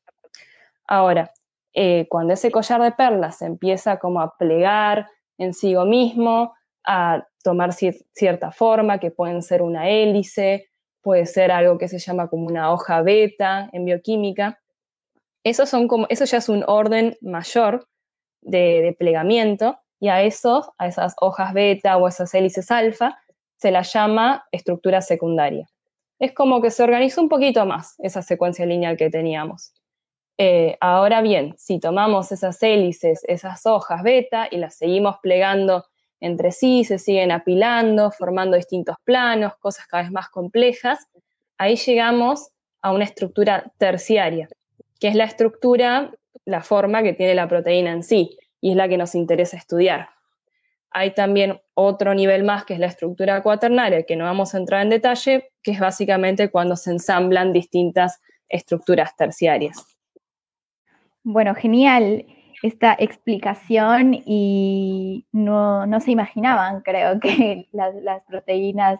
Ahora, 0.89 1.31
eh, 1.73 2.05
cuando 2.09 2.33
ese 2.33 2.51
collar 2.51 2.81
de 2.81 2.91
perlas 2.91 3.41
empieza 3.43 3.97
como 3.97 4.19
a 4.19 4.35
plegar 4.37 5.07
en 5.37 5.53
sí 5.53 5.73
mismo, 5.77 6.53
a 6.83 7.25
tomar 7.41 7.71
cierta 7.71 8.51
forma, 8.51 8.99
que 8.99 9.09
pueden 9.09 9.41
ser 9.41 9.61
una 9.61 9.87
hélice, 9.87 10.67
puede 11.01 11.25
ser 11.27 11.53
algo 11.53 11.77
que 11.77 11.87
se 11.87 11.97
llama 11.97 12.27
como 12.27 12.45
una 12.45 12.73
hoja 12.73 13.01
beta 13.03 13.69
en 13.71 13.85
bioquímica. 13.85 14.59
Eso, 15.43 15.65
son 15.65 15.87
como, 15.87 16.05
eso 16.09 16.25
ya 16.25 16.37
es 16.37 16.49
un 16.49 16.63
orden 16.67 17.17
mayor 17.21 17.87
de, 18.41 18.95
plegamiento 18.97 19.79
y 19.99 20.09
a, 20.09 20.21
esos, 20.21 20.69
a 20.77 20.87
esas 20.87 21.15
hojas 21.19 21.53
beta 21.53 21.97
o 21.97 22.07
esas 22.07 22.33
hélices 22.33 22.71
alfa 22.71 23.19
se 23.57 23.71
la 23.71 23.81
llama 23.81 24.45
estructura 24.51 25.01
secundaria. 25.01 25.67
Es 26.19 26.33
como 26.33 26.61
que 26.61 26.71
se 26.71 26.83
organiza 26.83 27.21
un 27.21 27.29
poquito 27.29 27.65
más 27.65 27.95
esa 27.99 28.21
secuencia 28.21 28.65
lineal 28.65 28.97
que 28.97 29.09
teníamos. 29.09 29.73
Eh, 30.37 30.77
ahora 30.79 31.21
bien, 31.21 31.53
si 31.57 31.79
tomamos 31.79 32.31
esas 32.31 32.61
hélices, 32.63 33.21
esas 33.27 33.65
hojas 33.65 34.03
beta 34.03 34.47
y 34.49 34.57
las 34.57 34.77
seguimos 34.77 35.17
plegando 35.21 35.85
entre 36.21 36.51
sí, 36.51 36.83
se 36.83 36.99
siguen 36.99 37.31
apilando, 37.31 38.11
formando 38.11 38.57
distintos 38.57 38.97
planos, 39.03 39.53
cosas 39.59 39.87
cada 39.87 40.03
vez 40.03 40.11
más 40.11 40.29
complejas, 40.29 41.07
ahí 41.57 41.75
llegamos 41.75 42.49
a 42.81 42.91
una 42.91 43.05
estructura 43.05 43.71
terciaria. 43.77 44.49
Que 44.99 45.07
es 45.07 45.15
la 45.15 45.23
estructura, 45.23 46.11
la 46.45 46.61
forma 46.61 47.03
que 47.03 47.13
tiene 47.13 47.35
la 47.35 47.47
proteína 47.47 47.91
en 47.91 48.03
sí, 48.03 48.37
y 48.61 48.71
es 48.71 48.75
la 48.75 48.87
que 48.87 48.97
nos 48.97 49.15
interesa 49.15 49.57
estudiar. 49.57 50.09
Hay 50.91 51.13
también 51.13 51.61
otro 51.75 52.13
nivel 52.13 52.43
más, 52.43 52.65
que 52.65 52.73
es 52.73 52.79
la 52.79 52.87
estructura 52.87 53.41
cuaternaria, 53.43 54.03
que 54.03 54.15
no 54.15 54.25
vamos 54.25 54.53
a 54.53 54.57
entrar 54.57 54.81
en 54.81 54.89
detalle, 54.89 55.51
que 55.61 55.71
es 55.71 55.79
básicamente 55.79 56.49
cuando 56.49 56.75
se 56.75 56.91
ensamblan 56.91 57.53
distintas 57.53 58.19
estructuras 58.49 59.15
terciarias. 59.15 59.97
Bueno, 61.23 61.53
genial 61.53 62.25
esta 62.63 62.95
explicación 62.99 64.13
y 64.25 65.25
no, 65.31 65.87
se 66.01 66.11
imaginaban, 66.11 66.81
creo, 66.81 67.19
que 67.19 67.67
las, 67.71 68.23
proteínas 68.27 68.99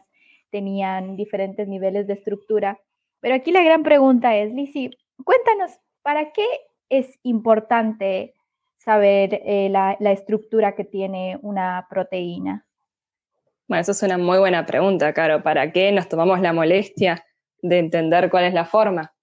tenían 0.51 1.15
diferentes 1.15 1.67
niveles 1.67 2.07
de 2.07 2.13
estructura. 2.13 2.79
Pero 3.19 3.35
aquí 3.35 3.51
la 3.51 3.63
gran 3.63 3.83
pregunta 3.83 4.35
es, 4.35 4.53
Lizzie, 4.53 4.91
cuéntanos, 5.23 5.79
¿para 6.09 6.31
qué 6.31 6.47
es 6.89 7.19
importante 7.21 8.33
saber 8.79 9.41
eh, 9.45 9.69
la, 9.69 9.95
estructura 10.11 10.73
que 10.73 10.83
tiene 10.83 11.37
una 11.43 11.85
proteína? 11.87 12.65
Bueno, 13.67 13.81
eso 13.81 13.91
es 13.91 14.01
una 14.01 14.17
muy 14.17 14.39
buena 14.39 14.65
pregunta, 14.65 15.13
Caro. 15.13 15.43
¿Para 15.43 15.71
qué 15.71 15.91
nos 15.91 16.09
tomamos 16.09 16.41
la 16.41 16.51
molestia 16.51 17.23
de 17.61 17.77
entender 17.77 18.31
cuál 18.31 18.45
es 18.45 18.55
la 18.55 18.65
forma? 18.65 19.13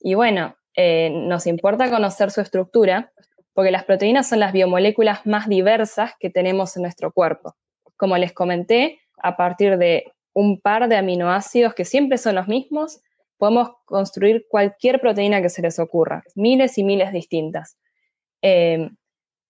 Y 0.00 0.16
bueno, 0.16 0.54
eh, 0.74 1.08
nos 1.08 1.46
importa 1.46 1.88
conocer 1.88 2.30
su 2.30 2.42
estructura 2.42 3.10
porque 3.54 3.70
las 3.70 3.84
proteínas 3.84 4.28
son 4.28 4.40
las 4.40 4.52
biomoléculas 4.52 5.24
más 5.24 5.48
diversas 5.48 6.12
que 6.20 6.28
tenemos 6.28 6.76
en 6.76 6.82
nuestro 6.82 7.10
cuerpo. 7.10 7.56
Como 7.96 8.18
les 8.18 8.34
comenté, 8.34 9.00
a 9.22 9.38
partir 9.38 9.78
de 9.78 10.12
un 10.34 10.60
par 10.60 10.90
de 10.90 10.96
aminoácidos 10.98 11.72
que 11.72 11.86
siempre 11.86 12.18
son 12.18 12.34
los 12.34 12.48
mismos, 12.48 13.00
podemos 13.38 13.70
construir 13.84 14.46
cualquier 14.48 15.00
proteína 15.00 15.40
que 15.40 15.48
se 15.48 15.62
les 15.62 15.78
ocurra, 15.78 16.22
miles 16.34 16.76
y 16.76 16.84
miles 16.84 17.12
distintas. 17.12 17.78
Eh, 18.42 18.90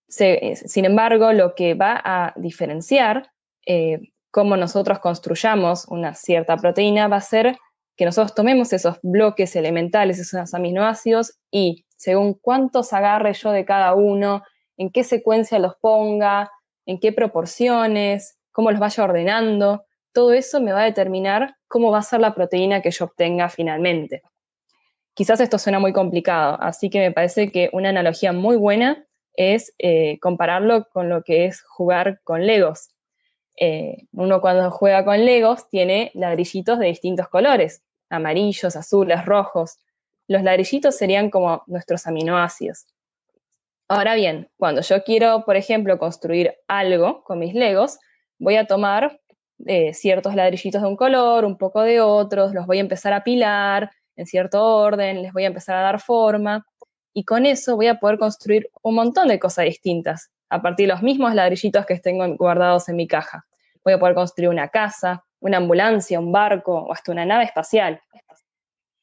sin 0.08 0.84
embargo, 0.84 1.32
lo 1.32 1.54
que 1.54 1.74
va 1.74 2.00
a 2.02 2.32
diferenciar 2.36 3.30
eh, 3.66 4.00
cómo 4.30 4.56
nosotros 4.56 4.98
construyamos 5.00 5.86
una 5.88 6.14
cierta 6.14 6.56
proteína 6.56 7.08
va 7.08 7.16
a 7.16 7.20
ser 7.20 7.58
que 7.96 8.04
nosotros 8.04 8.34
tomemos 8.34 8.72
esos 8.72 8.98
bloques 9.02 9.56
elementales, 9.56 10.18
esos 10.18 10.54
aminoácidos, 10.54 11.38
y 11.50 11.84
según 11.96 12.34
cuántos 12.34 12.92
agarre 12.92 13.34
yo 13.34 13.50
de 13.50 13.64
cada 13.64 13.94
uno, 13.94 14.42
en 14.76 14.90
qué 14.90 15.02
secuencia 15.02 15.58
los 15.58 15.74
ponga, 15.80 16.50
en 16.86 17.00
qué 17.00 17.12
proporciones, 17.12 18.38
cómo 18.52 18.70
los 18.70 18.78
vaya 18.80 19.04
ordenando, 19.04 19.84
todo 20.12 20.32
eso 20.32 20.60
me 20.60 20.72
va 20.72 20.82
a 20.82 20.84
determinar 20.84 21.56
cómo 21.68 21.90
va 21.90 21.98
a 21.98 22.02
ser 22.02 22.20
la 22.20 22.34
proteína 22.34 22.82
que 22.82 22.90
yo 22.90 23.04
obtenga 23.04 23.48
finalmente. 23.48 24.22
Quizás 25.14 25.40
esto 25.40 25.58
suena 25.58 25.78
muy 25.78 25.92
complicado, 25.92 26.58
así 26.60 26.90
que 26.90 27.00
me 27.00 27.12
parece 27.12 27.50
que 27.50 27.70
una 27.72 27.90
analogía 27.90 28.32
muy 28.32 28.56
buena 28.56 29.04
es 29.34 29.74
eh, 29.78 30.18
compararlo 30.20 30.88
con 30.92 31.08
lo 31.08 31.22
que 31.22 31.46
es 31.46 31.62
jugar 31.62 32.20
con 32.24 32.46
Legos. 32.46 32.90
Eh, 33.56 34.06
uno 34.12 34.40
cuando 34.40 34.70
juega 34.70 35.04
con 35.04 35.24
Legos 35.24 35.68
tiene 35.68 36.10
ladrillitos 36.14 36.78
de 36.78 36.86
distintos 36.86 37.28
colores 37.28 37.82
amarillos, 38.10 38.76
azules, 38.76 39.24
rojos. 39.24 39.78
Los 40.26 40.42
ladrillitos 40.42 40.96
serían 40.96 41.30
como 41.30 41.62
nuestros 41.66 42.06
aminoácidos. 42.06 42.86
Ahora 43.88 44.14
bien, 44.14 44.50
cuando 44.58 44.82
yo 44.82 45.02
quiero, 45.02 45.44
por 45.44 45.56
ejemplo, 45.56 45.98
construir 45.98 46.54
algo 46.66 47.24
con 47.24 47.38
mis 47.38 47.54
legos, 47.54 47.98
voy 48.38 48.56
a 48.56 48.66
tomar 48.66 49.20
eh, 49.66 49.92
ciertos 49.94 50.34
ladrillitos 50.34 50.82
de 50.82 50.88
un 50.88 50.96
color, 50.96 51.44
un 51.44 51.56
poco 51.56 51.82
de 51.82 52.00
otros, 52.00 52.54
los 52.54 52.66
voy 52.66 52.78
a 52.78 52.80
empezar 52.80 53.12
a 53.12 53.16
apilar 53.16 53.90
en 54.16 54.26
cierto 54.26 54.64
orden, 54.64 55.22
les 55.22 55.32
voy 55.32 55.44
a 55.44 55.48
empezar 55.48 55.76
a 55.76 55.82
dar 55.82 56.00
forma 56.00 56.66
y 57.12 57.24
con 57.24 57.46
eso 57.46 57.76
voy 57.76 57.88
a 57.88 57.98
poder 57.98 58.18
construir 58.18 58.70
un 58.82 58.94
montón 58.94 59.28
de 59.28 59.38
cosas 59.38 59.64
distintas 59.64 60.30
a 60.50 60.62
partir 60.62 60.86
de 60.86 60.94
los 60.94 61.02
mismos 61.02 61.34
ladrillitos 61.34 61.86
que 61.86 61.98
tengo 61.98 62.26
guardados 62.36 62.88
en 62.88 62.96
mi 62.96 63.06
caja. 63.06 63.46
Voy 63.84 63.94
a 63.94 63.98
poder 63.98 64.14
construir 64.14 64.50
una 64.50 64.68
casa, 64.68 65.24
una 65.40 65.56
ambulancia, 65.58 66.20
un 66.20 66.32
barco 66.32 66.74
o 66.74 66.92
hasta 66.92 67.12
una 67.12 67.24
nave 67.24 67.44
espacial. 67.44 68.00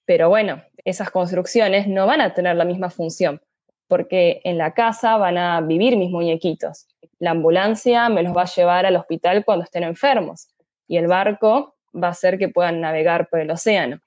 Pero 0.06 0.30
bueno, 0.30 0.64
esas 0.84 1.10
construcciones 1.10 1.88
no 1.88 2.06
van 2.06 2.22
a 2.22 2.34
tener 2.34 2.56
la 2.56 2.66
misma 2.66 2.90
función, 2.90 3.42
porque 3.88 4.42
en 4.44 4.58
la 4.58 4.74
casa 4.74 5.18
van 5.18 5.38
a 5.38 5.62
vivir 5.62 5.98
mis 5.98 6.10
muñequitos. 6.10 6.88
La 7.20 7.32
ambulancia 7.32 8.10
me 8.10 8.24
los 8.24 8.36
va 8.36 8.44
a 8.44 8.54
llevar 8.54 8.86
al 8.86 8.96
hospital 8.96 9.46
cuando 9.46 9.64
estén 9.64 9.84
enfermos 9.84 10.48
y 10.88 10.98
el 10.98 11.08
barco 11.08 11.76
va 11.96 12.08
a 12.08 12.12
hacer 12.12 12.38
que 12.38 12.50
puedan 12.50 12.82
navegar 12.82 13.30
por 13.30 13.40
el 13.40 13.52
océano. 13.52 14.00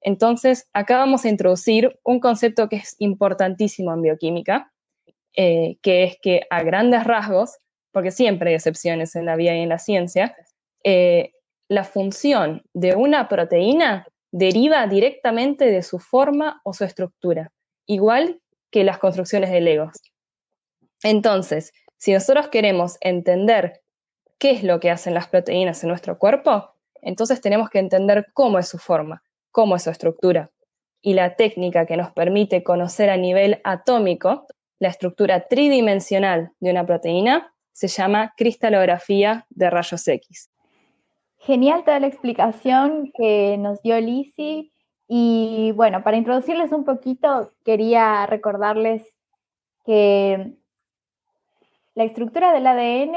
Entonces, 0.00 0.68
acá 0.72 0.98
vamos 0.98 1.24
a 1.24 1.30
introducir 1.30 1.98
un 2.04 2.20
concepto 2.20 2.68
que 2.68 2.76
es 2.76 2.94
importantísimo 2.98 3.92
en 3.94 4.02
bioquímica, 4.02 4.70
eh, 5.34 5.78
que 5.82 6.04
es 6.04 6.18
que 6.20 6.42
a 6.50 6.62
grandes 6.62 7.04
rasgos, 7.04 7.56
porque 7.90 8.10
siempre 8.10 8.50
hay 8.50 8.56
excepciones 8.56 9.16
en 9.16 9.24
la 9.24 9.36
vida 9.36 9.54
y 9.54 9.60
en 9.60 9.70
la 9.70 9.78
ciencia, 9.78 10.36
eh, 10.84 11.32
la 11.68 11.84
función 11.84 12.62
de 12.74 12.94
una 12.94 13.28
proteína 13.28 14.06
deriva 14.30 14.86
directamente 14.86 15.70
de 15.70 15.82
su 15.82 15.98
forma 15.98 16.60
o 16.64 16.74
su 16.74 16.84
estructura, 16.84 17.50
igual 17.86 18.40
que 18.74 18.82
las 18.82 18.98
construcciones 18.98 19.52
de 19.52 19.60
Legos. 19.60 19.92
Entonces, 21.04 21.72
si 21.96 22.12
nosotros 22.12 22.48
queremos 22.48 22.96
entender 23.00 23.82
qué 24.36 24.50
es 24.50 24.64
lo 24.64 24.80
que 24.80 24.90
hacen 24.90 25.14
las 25.14 25.28
proteínas 25.28 25.84
en 25.84 25.90
nuestro 25.90 26.18
cuerpo, 26.18 26.74
entonces 27.00 27.40
tenemos 27.40 27.70
que 27.70 27.78
entender 27.78 28.26
cómo 28.34 28.58
es 28.58 28.66
su 28.66 28.78
forma, 28.78 29.22
cómo 29.52 29.76
es 29.76 29.84
su 29.84 29.90
estructura. 29.90 30.50
Y 31.00 31.14
la 31.14 31.36
técnica 31.36 31.86
que 31.86 31.96
nos 31.96 32.10
permite 32.10 32.64
conocer 32.64 33.10
a 33.10 33.16
nivel 33.16 33.60
atómico 33.62 34.48
la 34.80 34.88
estructura 34.88 35.46
tridimensional 35.46 36.50
de 36.58 36.72
una 36.72 36.84
proteína 36.84 37.54
se 37.72 37.86
llama 37.86 38.34
cristalografía 38.36 39.46
de 39.50 39.70
rayos 39.70 40.08
X. 40.08 40.50
Genial 41.38 41.84
toda 41.84 42.00
la 42.00 42.08
explicación 42.08 43.12
que 43.16 43.56
nos 43.56 43.80
dio 43.82 44.00
Lizzie. 44.00 44.73
Y 45.06 45.72
bueno, 45.72 46.02
para 46.02 46.16
introducirles 46.16 46.72
un 46.72 46.84
poquito, 46.84 47.50
quería 47.64 48.26
recordarles 48.26 49.06
que 49.84 50.54
la 51.94 52.04
estructura 52.04 52.52
del 52.52 52.66
ADN 52.66 53.14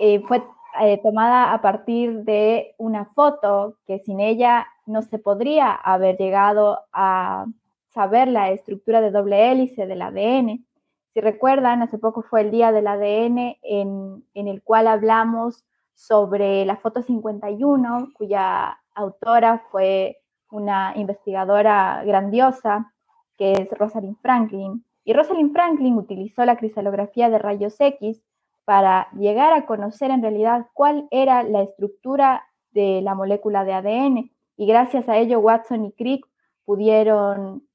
eh, 0.00 0.20
fue 0.20 0.42
eh, 0.80 0.98
tomada 1.02 1.52
a 1.52 1.60
partir 1.60 2.24
de 2.24 2.74
una 2.78 3.06
foto 3.06 3.76
que 3.86 3.98
sin 4.00 4.20
ella 4.20 4.66
no 4.86 5.02
se 5.02 5.18
podría 5.18 5.72
haber 5.72 6.16
llegado 6.16 6.80
a 6.92 7.46
saber 7.88 8.28
la 8.28 8.50
estructura 8.50 9.00
de 9.00 9.10
doble 9.10 9.50
hélice 9.50 9.86
del 9.86 10.02
ADN. 10.02 10.64
Si 11.12 11.20
recuerdan, 11.20 11.82
hace 11.82 11.98
poco 11.98 12.22
fue 12.22 12.42
el 12.42 12.50
día 12.50 12.72
del 12.72 12.86
ADN 12.86 13.58
en, 13.62 14.24
en 14.34 14.48
el 14.48 14.62
cual 14.62 14.86
hablamos 14.86 15.64
sobre 15.94 16.64
la 16.64 16.76
foto 16.76 17.02
51, 17.02 18.12
cuya 18.14 18.78
autora 18.94 19.64
fue 19.70 20.17
una 20.50 20.92
investigadora 20.96 22.02
grandiosa, 22.04 22.92
que 23.36 23.52
es 23.52 23.70
Rosalind 23.70 24.18
Franklin. 24.20 24.84
Y 25.04 25.12
Rosalind 25.12 25.52
Franklin 25.52 25.96
utilizó 25.96 26.44
la 26.44 26.56
cristalografía 26.56 27.30
de 27.30 27.38
rayos 27.38 27.80
X 27.80 28.22
para 28.64 29.08
llegar 29.12 29.52
a 29.52 29.64
conocer 29.64 30.10
en 30.10 30.22
realidad 30.22 30.66
cuál 30.74 31.08
era 31.10 31.42
la 31.42 31.62
estructura 31.62 32.44
de 32.72 33.00
la 33.02 33.14
molécula 33.14 33.64
de 33.64 33.72
ADN. 33.72 34.30
Y 34.56 34.66
gracias 34.66 35.08
a 35.08 35.16
ello, 35.16 35.40
Watson 35.40 35.86
y 35.86 35.92
Crick 35.92 36.26
pudieron 36.64 37.66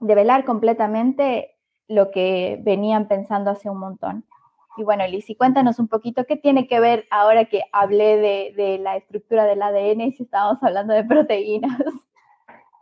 develar 0.00 0.44
completamente 0.44 1.56
lo 1.88 2.10
que 2.10 2.60
venían 2.62 3.08
pensando 3.08 3.50
hace 3.50 3.70
un 3.70 3.78
montón. 3.78 4.24
Y 4.76 4.82
bueno, 4.82 5.06
Lizzy, 5.06 5.34
cuéntanos 5.36 5.78
un 5.78 5.88
poquito 5.88 6.26
qué 6.26 6.36
tiene 6.36 6.68
que 6.68 6.80
ver 6.80 7.06
ahora 7.10 7.46
que 7.46 7.62
hablé 7.72 8.52
de, 8.54 8.78
la 8.78 8.96
estructura 8.96 9.44
del 9.44 9.62
ADN 9.62 10.02
y 10.02 10.12
si 10.12 10.24
estábamos 10.24 10.62
hablando 10.62 10.92
de 10.92 11.04
proteínas. 11.04 11.78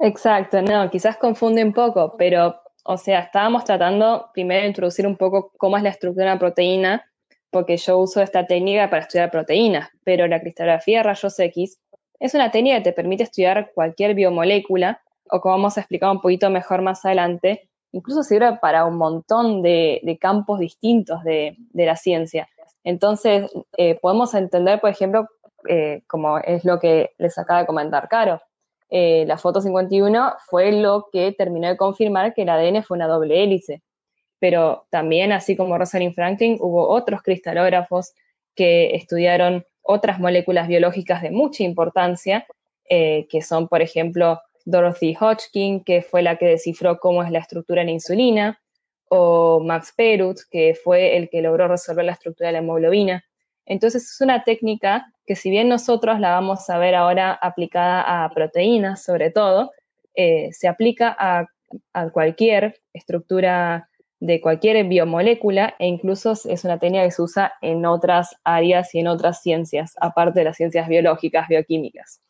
Exacto, 0.01 0.61
no, 0.61 0.91
quizás 0.91 1.17
confunde 1.17 1.63
un 1.63 1.73
poco, 1.73 2.17
pero, 2.17 2.61
o 2.85 2.97
sea, 2.97 3.21
estábamos 3.21 3.65
tratando 3.65 4.31
primero 4.33 4.63
de 4.63 4.69
introducir 4.69 5.07
un 5.07 5.17
poco 5.17 5.53
cómo 5.57 5.77
es 5.77 5.83
la 5.83 5.91
estructura 5.91 6.27
de 6.27 6.33
una 6.33 6.39
proteína, 6.39 7.05
porque 7.51 7.77
yo 7.77 7.99
uso 7.99 8.21
esta 8.21 8.47
técnica 8.47 8.91
para 8.91 9.03
estudiar 9.03 9.31
proteínas, 9.31 9.89
pero 10.03 10.27
la 10.27 10.41
cristalografía 10.41 10.99
de 10.99 11.03
rayos 11.05 11.39
X 11.39 11.79
es 12.19 12.35
una 12.35 12.51
técnica 12.51 12.79
que 12.79 12.85
te 12.85 12.93
permite 12.93 13.23
estudiar 13.23 13.71
cualquier 13.75 14.15
biomolécula, 14.15 15.01
o 15.31 15.41
como 15.41 15.55
vamos 15.55 15.77
a 15.77 15.81
explicar 15.81 16.11
un 16.11 16.21
poquito 16.21 16.51
mejor 16.51 16.83
más 16.83 17.05
adelante, 17.05 17.69
incluso 17.93 18.23
sirve 18.25 18.59
para 18.61 18.85
un 18.85 18.97
montón 18.97 19.63
de, 19.63 20.19
campos 20.21 20.59
distintos 20.59 21.23
de, 21.23 21.57
la 21.73 21.97
ciencia. 21.97 22.49
Entonces, 22.83 23.51
eh, 23.79 23.99
podemos 24.01 24.35
entender, 24.35 24.81
por 24.81 24.91
ejemplo, 24.91 25.29
eh, 25.69 26.03
como 26.09 26.39
es 26.39 26.65
lo 26.65 26.79
que 26.81 27.13
les 27.19 27.39
acaba 27.39 27.61
de 27.61 27.67
comentar 27.67 28.09
Caro, 28.09 28.41
eh, 28.97 29.25
la 29.27 29.39
foto 29.39 29.61
51 29.61 30.35
fue 30.47 30.71
lo 30.71 31.09
que 31.13 31.33
terminó 31.33 31.67
de 31.67 31.77
confirmar 31.77 32.33
que 32.33 32.43
el 32.43 32.49
ADN 32.49 32.85
fue 32.85 32.97
una 32.97 33.09
doble 33.09 33.43
hélice. 33.43 33.83
Pero 34.39 34.87
también, 34.89 35.33
así 35.33 35.57
como 35.57 35.77
Rosalind 35.77 36.15
Franklin, 36.15 36.59
hubo 36.61 36.89
otros 36.89 37.21
cristalógrafos 37.23 38.15
que 38.55 38.95
estudiaron 38.95 39.67
otras 39.83 40.21
moléculas 40.21 40.69
biológicas 40.69 41.23
de 41.23 41.33
mucha 41.33 41.65
importancia, 41.65 42.47
que 42.89 43.43
son, 43.43 43.67
por 43.67 43.83
ejemplo, 43.83 44.41
Dorothy 44.65 45.17
Hodgkin, 45.19 45.83
que 45.83 46.03
fue 46.03 46.23
la 46.23 46.37
que 46.37 46.47
descifró 46.47 46.99
cómo 46.99 47.25
es 47.25 47.33
la 47.33 47.41
estructura 47.41 47.81
en 47.81 47.89
la 47.89 47.95
insulina, 47.95 48.61
o 49.09 49.61
Max 49.61 49.93
Perut, 49.97 50.39
que 50.51 50.75
fue 50.75 51.17
el 51.17 51.29
que 51.29 51.43
logró 51.43 51.67
resolver 51.67 52.05
la 52.05 52.13
estructura 52.13 52.49
de 52.49 52.53
la 52.53 52.59
hemoglobina. 52.61 53.25
Entonces 53.67 54.05
es 54.05 54.21
una 54.21 54.45
técnica 54.45 55.07
que 55.27 55.37
si 55.37 55.51
bien 55.51 55.69
nosotros 55.69 56.21
la 56.21 56.31
vamos 56.31 56.69
a 56.69 56.79
ver 56.79 56.95
ahora 56.95 57.33
aplicada 57.33 58.25
a 58.25 58.29
proteínas 58.31 59.03
sobre 59.03 59.31
todo, 59.31 59.73
eh, 60.15 60.51
se 60.53 60.69
aplica 60.69 61.15
a, 61.19 61.47
a, 61.93 62.11
cualquier 62.11 62.81
estructura 62.93 63.89
de 64.21 64.41
cualquier 64.41 64.87
biomolécula 64.87 65.75
e 65.79 65.87
incluso 65.87 66.33
es 66.33 66.65
una 66.65 66.79
técnica 66.79 67.05
que 67.05 67.11
se 67.11 67.23
usa 67.23 67.55
en 67.63 67.85
otras 67.85 68.37
áreas 68.45 68.95
y 68.95 69.01
en 69.01 69.09
otras 69.09 69.43
ciencias, 69.43 69.95
aparte 70.01 70.41
de 70.41 70.45
las 70.45 70.57
ciencias 70.57 70.89
biológicas, 70.89 71.49
bioquímicas. 71.49 72.21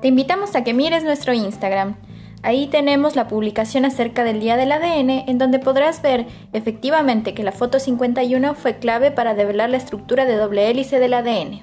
Te 0.00 0.08
invitamos 0.08 0.56
a 0.56 0.64
que 0.64 0.74
mires 0.74 1.04
nuestro 1.04 1.32
Instagram. 1.32 1.96
Ahí 2.44 2.66
tenemos 2.66 3.14
la 3.14 3.28
publicación 3.28 3.84
acerca 3.84 4.24
del 4.24 4.40
Día 4.40 4.56
del 4.56 4.72
ADN, 4.72 5.28
en 5.28 5.38
donde 5.38 5.60
podrás 5.60 6.02
ver 6.02 6.26
efectivamente 6.52 7.34
que 7.34 7.44
la 7.44 7.52
foto 7.52 7.78
51 7.78 8.54
fue 8.54 8.80
clave 8.80 9.12
para 9.12 9.34
develar 9.34 9.70
la 9.70 9.76
estructura 9.76 10.24
de 10.24 10.34
doble 10.34 10.68
hélice 10.68 10.98
del 10.98 11.14
ADN. 11.14 11.60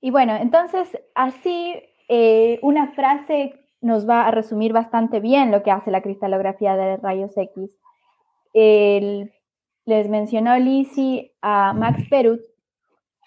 Y 0.00 0.12
bueno, 0.12 0.36
entonces 0.36 0.96
así 1.16 1.74
eh, 2.08 2.60
una 2.62 2.92
frase 2.92 3.54
nos 3.80 4.08
va 4.08 4.28
a 4.28 4.30
resumir 4.30 4.72
bastante 4.72 5.18
bien 5.18 5.50
lo 5.50 5.64
que 5.64 5.72
hace 5.72 5.90
la 5.90 6.02
cristalografía 6.02 6.76
de 6.76 6.96
rayos 6.98 7.36
X. 7.36 7.70
les 8.54 10.08
mencionó 10.08 10.56
Lizzie 10.58 11.32
a 11.42 11.72
Max 11.72 12.04
Perut, 12.08 12.40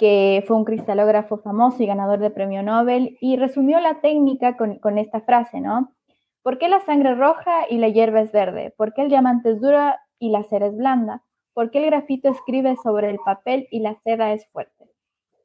que 0.02 0.44
fue 0.48 0.58
un 0.58 0.66
cristalógrafo 0.66 1.38
famoso 1.38 1.84
y 1.84 1.86
ganador 1.86 2.18
de 2.18 2.32
premio 2.32 2.64
Nobel, 2.64 3.20
y 3.22 3.38
resumió 3.38 3.80
la 3.80 4.02
técnica 4.02 4.58
con, 4.58 4.98
esta 4.98 5.22
frase, 5.22 5.62
¿no? 5.62 5.94
¿Por 6.42 6.58
qué 6.58 6.70
la 6.70 6.80
sangre 6.80 7.12
es 7.12 7.20
roja 7.20 7.70
y 7.70 7.78
la 7.78 7.88
hierba 7.88 8.22
es 8.22 8.32
verde? 8.32 8.74
¿Por 8.76 8.96
qué 8.96 9.04
el 9.04 9.10
diamante 9.10 9.52
es 9.52 9.62
duro 9.62 9.94
y 10.18 10.32
la 10.32 10.42
cera 10.46 10.66
es 10.66 10.76
blanda? 10.76 11.22
¿Por 11.54 11.70
qué 11.70 11.84
el 11.84 11.86
grafito 11.86 12.30
escribe 12.30 12.76
sobre 12.78 13.12
el 13.12 13.20
papel 13.24 13.68
y 13.70 13.82
la 13.82 13.94
seda 14.04 14.34
es 14.34 14.48
fuerte? 14.48 14.90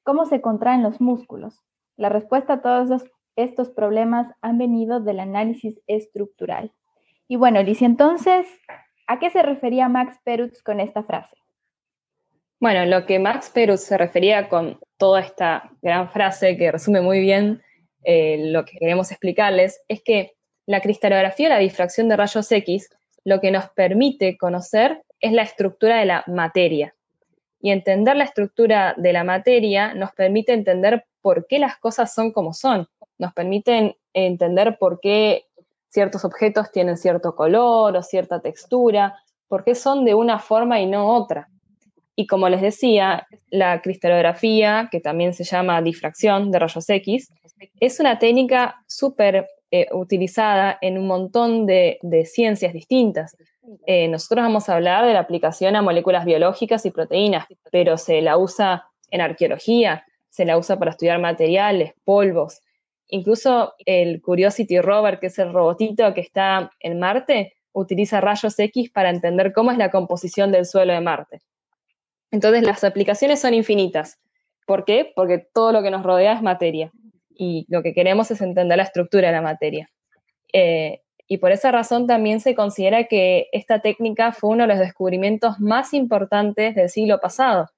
¿Cómo 0.05 0.25
se 0.25 0.41
contraen 0.41 0.83
los 0.83 1.03
músculos? 1.03 1.63
La 1.99 2.09
respuesta 2.09 2.55
a 2.55 2.63
todos 2.63 3.05
estos 3.37 3.69
problemas 3.69 4.33
han 4.41 4.57
venido 4.57 5.01
del 5.01 5.21
análisis 5.21 5.79
estructural. 5.87 6.73
Y 7.29 7.37
bueno, 7.37 7.63
Lizy, 7.63 7.85
entonces, 7.85 8.47
¿a 9.07 9.19
qué 9.19 9.29
se 9.29 9.43
refería 9.43 9.91
Max 9.91 10.19
Perutz 10.25 10.63
con 10.63 10.81
esta 10.81 11.03
frase? 11.03 11.37
Bueno, 12.59 12.87
lo 12.87 13.05
que 13.05 13.19
Max 13.19 13.51
Perutz 13.53 13.83
se 13.83 13.99
refería 13.99 14.49
con 14.49 14.81
toda 14.97 15.21
esta 15.21 15.71
gran 15.83 16.11
frase 16.11 16.57
que 16.57 16.73
resume 16.73 17.03
muy 17.03 17.21
bien 17.21 17.63
eh, 18.03 18.51
lo 18.51 18.65
que 18.65 18.79
queremos 18.79 19.11
explicarles 19.11 19.83
es 19.89 20.01
que 20.03 20.37
la 20.65 20.81
cristalografía, 20.81 21.49
la 21.49 21.59
difracción 21.59 22.09
de 22.09 22.17
rayos 22.17 22.51
X, 22.51 22.89
lo 23.25 23.41
que 23.41 23.51
nos 23.51 23.69
permite 23.71 24.39
conocer 24.39 25.03
es 25.21 25.33
la 25.33 25.43
estructura 25.43 25.99
de 25.99 26.07
la 26.07 26.25
materia. 26.29 26.95
Y 27.61 27.73
entender 27.73 28.17
la 28.17 28.25
estructura 28.25 28.95
de 28.97 29.13
la 29.13 29.25
materia 29.25 29.93
nos 29.95 30.13
permite 30.13 30.53
entender 30.53 31.05
por 31.21 31.47
qué 31.49 31.59
las 31.59 31.77
cosas 31.79 32.15
son 32.15 32.33
como 32.33 32.53
son, 32.53 32.87
nos 33.19 33.33
permite 33.33 33.99
entender 34.13 34.79
por 34.79 35.01
qué 35.01 35.47
ciertos 35.89 36.25
objetos 36.25 36.71
tienen 36.71 36.97
cierto 36.97 37.35
color 37.35 37.97
o 37.97 38.03
cierta 38.03 38.41
textura, 38.41 39.17
por 39.49 39.65
qué 39.65 39.75
son 39.75 40.05
de 40.05 40.15
una 40.15 40.39
forma 40.39 40.81
y 40.81 40.87
no 40.87 41.09
otra. 41.17 41.49
Y 42.17 42.27
como 42.27 42.49
les 42.49 42.63
decía, 42.63 43.27
la 43.51 43.83
cristalografía, 43.83 44.89
que 44.91 45.01
también 45.01 45.35
se 45.35 45.45
llama 45.45 45.83
difracción 45.83 46.51
de 46.51 46.59
rayos 46.59 46.89
X, 46.89 47.31
es 47.79 48.01
una 48.01 48.19
técnica 48.19 48.83
súper 48.87 49.47
eh, 49.71 49.87
utilizada 49.93 50.79
en 50.81 50.97
un 50.97 51.07
montón 51.07 51.67
de, 51.67 51.99
ciencias 52.25 52.73
distintas. 52.73 53.37
Eh, 53.87 54.09
nosotros 54.09 54.45
vamos 54.45 54.69
a 54.69 54.77
hablar 54.77 55.05
de 55.05 55.13
la 55.13 55.21
aplicación 55.21 55.77
a 55.77 55.83
moléculas 55.83 56.25
biológicas 56.25 56.87
y 56.87 56.91
proteínas, 56.91 57.47
pero 57.71 57.99
se 57.99 58.23
la 58.23 58.39
usa 58.39 58.87
en 59.11 59.21
arqueología, 59.21 60.07
se 60.31 60.47
la 60.47 60.57
usa 60.57 60.79
para 60.79 60.93
estudiar 60.93 61.21
materiales, 61.21 61.93
polvos. 62.05 62.63
Incluso 63.09 63.75
el 63.85 64.23
Curiosity 64.23 64.81
Rover, 64.81 65.19
que 65.19 65.27
es 65.27 65.39
el 65.39 65.53
robotito 65.53 66.15
que 66.15 66.23
está 66.23 66.71
en 66.81 66.99
Marte, 66.99 67.55
utiliza 67.73 68.23
rayos 68.23 68.59
X 68.59 68.91
para 68.91 69.11
entender 69.11 69.53
cómo 69.53 69.71
es 69.71 69.79
la 69.79 69.91
composición 69.91 70.51
del 70.51 70.65
suelo 70.65 70.95
de 70.95 71.01
Marte. 71.01 71.41
Entonces 72.31 72.63
las 72.63 72.85
aplicaciones 72.85 73.41
son 73.41 73.55
infinitas. 73.55 74.19
¿Por 74.67 74.85
qué? 74.85 75.13
Porque 75.15 75.39
todo 75.39 75.73
lo 75.73 75.83
que 75.83 75.91
nos 75.91 76.03
rodea 76.03 76.33
es 76.35 76.43
materia 76.43 76.93
y 77.31 77.67
lo 77.69 77.83
que 77.83 77.93
queremos 77.93 78.31
es 78.31 78.41
entender 78.41 78.77
la 78.77 78.85
estructura 78.85 79.29
de 79.29 79.33
la 79.33 79.43
materia. 79.43 79.91
Eh, 80.53 81.03
y 81.29 81.39
por 81.39 81.53
esa 81.53 81.73
razón 81.73 82.07
también 82.07 82.41
se 82.41 82.55
considera 82.55 83.05
que 83.05 83.49
esta 83.53 83.81
técnica 83.81 84.33
fue 84.33 84.51
uno 84.51 84.65
de 84.65 84.69
los 84.69 84.79
descubrimientos 84.79 85.59
más 85.59 85.93
importantes 85.93 86.75
del 86.75 86.89
siglo 86.89 87.21
pasado. 87.21 87.69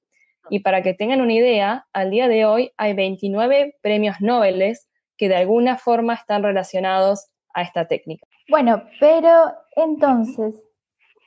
Y 0.50 0.60
para 0.60 0.82
que 0.82 0.94
tengan 0.94 1.20
una 1.20 1.32
idea, 1.32 1.86
al 1.92 2.10
día 2.10 2.28
de 2.28 2.44
hoy 2.44 2.72
hay 2.76 2.94
29 2.94 3.76
premios 3.80 4.16
Nobel 4.20 4.76
que 5.16 5.28
de 5.28 5.36
alguna 5.36 5.76
forma 5.76 6.14
están 6.14 6.42
relacionados 6.42 7.28
a 7.54 7.62
esta 7.62 7.86
técnica. 7.86 8.26
Bueno, 8.48 8.84
pero 9.00 9.52
entonces, 9.76 10.54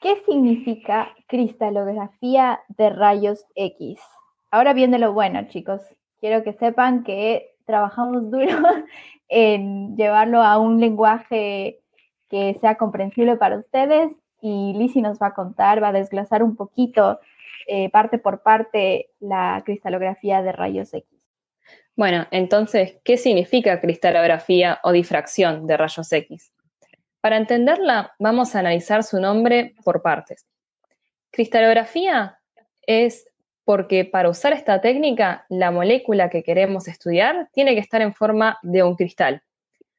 ¿Qué 0.02 0.16
significa 0.26 1.16
cristalografía 1.28 2.60
de 2.70 2.90
rayos 2.90 3.46
X? 3.54 4.00
Ahora 4.50 4.74
viene 4.74 4.98
lo 4.98 5.14
bueno, 5.14 5.48
chicos. 5.48 5.80
Quiero 6.20 6.44
que 6.44 6.54
sepan 6.54 7.04
que 7.04 7.54
trabajamos 7.66 8.32
duro 8.32 8.48
en 9.30 9.96
llevarlo 9.96 10.42
a 10.42 10.58
un 10.58 10.80
lenguaje 10.80 11.82
que 12.30 12.58
sea 12.62 12.76
comprensible 12.76 13.36
para 13.36 13.60
ustedes 13.60 14.12
y 14.42 14.74
Lizzie 14.74 15.04
nos 15.04 15.20
va 15.20 15.28
a 15.28 15.34
contar, 15.36 15.84
va 15.84 15.90
a 15.90 15.94
desglosar 15.94 16.42
un 16.42 16.56
poquito 16.56 17.20
eh, 17.68 17.92
parte 17.92 18.18
por 18.18 18.42
parte 18.42 19.12
la 19.20 19.62
cristalografía 19.64 20.42
de 20.42 20.52
rayos 20.52 20.92
X. 20.96 21.08
Bueno, 21.96 22.26
entonces, 22.32 22.98
¿qué 23.04 23.18
significa 23.18 23.80
cristalografía 23.80 24.80
o 24.82 24.92
difracción 24.94 25.68
de 25.68 25.78
rayos 25.78 26.12
X? 26.12 26.52
Para 27.22 27.38
entenderla, 27.38 28.16
vamos 28.18 28.56
a 28.56 28.60
analizar 28.60 29.04
su 29.04 29.20
nombre 29.20 29.76
por 29.84 30.02
partes. 30.02 30.48
Cristalografía 31.32 32.40
es 32.82 33.28
porque 33.64 34.06
para 34.06 34.30
usar 34.30 34.54
esta 34.54 34.82
técnica, 34.82 35.46
la 35.48 35.70
molécula 35.70 36.32
que 36.32 36.42
queremos 36.42 36.88
estudiar 36.88 37.48
tiene 37.54 37.76
que 37.76 37.80
estar 37.80 38.02
en 38.02 38.16
forma 38.16 38.58
de 38.64 38.82
un 38.82 38.96
cristal. 38.96 39.44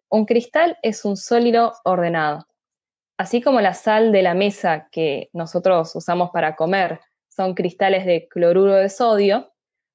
Un 0.09 0.27
cristal 0.27 0.77
es 0.83 1.05
un 1.05 1.17
sólido 1.17 1.75
ordenado. 1.85 2.49
Así 3.17 3.41
como 3.41 3.61
la 3.61 3.75
sal 3.75 4.11
de 4.11 4.23
la 4.23 4.35
mesa 4.35 4.89
que 4.91 5.31
nosotros 5.33 5.95
usamos 5.95 6.31
para 6.31 6.57
comer 6.57 7.01
son 7.29 7.55
cristales 7.55 8.05
de 8.05 8.27
cloruro 8.29 8.75
de 8.75 8.89
sodio, 8.89 9.53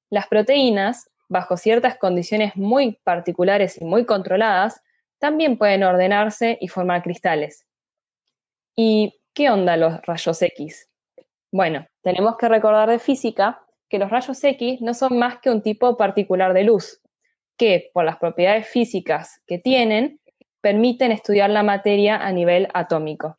las 0.08 0.28
proteínas, 0.28 1.10
bajo 1.28 1.58
ciertas 1.58 1.98
condiciones 1.98 2.56
muy 2.56 2.98
particulares 3.04 3.78
y 3.78 3.84
muy 3.84 4.06
controladas, 4.06 4.80
también 5.18 5.58
pueden 5.58 5.82
ordenarse 5.82 6.58
y 6.60 6.68
formar 6.68 7.02
cristales. 7.02 7.66
¿Y 8.76 9.20
qué 9.34 9.50
onda 9.50 9.76
los 9.76 10.00
rayos 10.02 10.40
X? 10.40 10.88
Bueno, 11.50 11.86
tenemos 12.02 12.36
que 12.36 12.48
recordar 12.48 12.88
de 12.88 12.98
física 12.98 13.64
que 13.88 13.98
los 13.98 14.10
rayos 14.10 14.42
X 14.42 14.80
no 14.80 14.94
son 14.94 15.18
más 15.18 15.38
que 15.40 15.50
un 15.50 15.62
tipo 15.62 15.96
particular 15.96 16.52
de 16.52 16.64
luz, 16.64 17.00
que 17.56 17.90
por 17.92 18.04
las 18.04 18.18
propiedades 18.18 18.68
físicas 18.68 19.42
que 19.46 19.58
tienen, 19.58 20.20
permiten 20.60 21.12
estudiar 21.12 21.50
la 21.50 21.62
materia 21.62 22.16
a 22.16 22.32
nivel 22.32 22.68
atómico. 22.74 23.38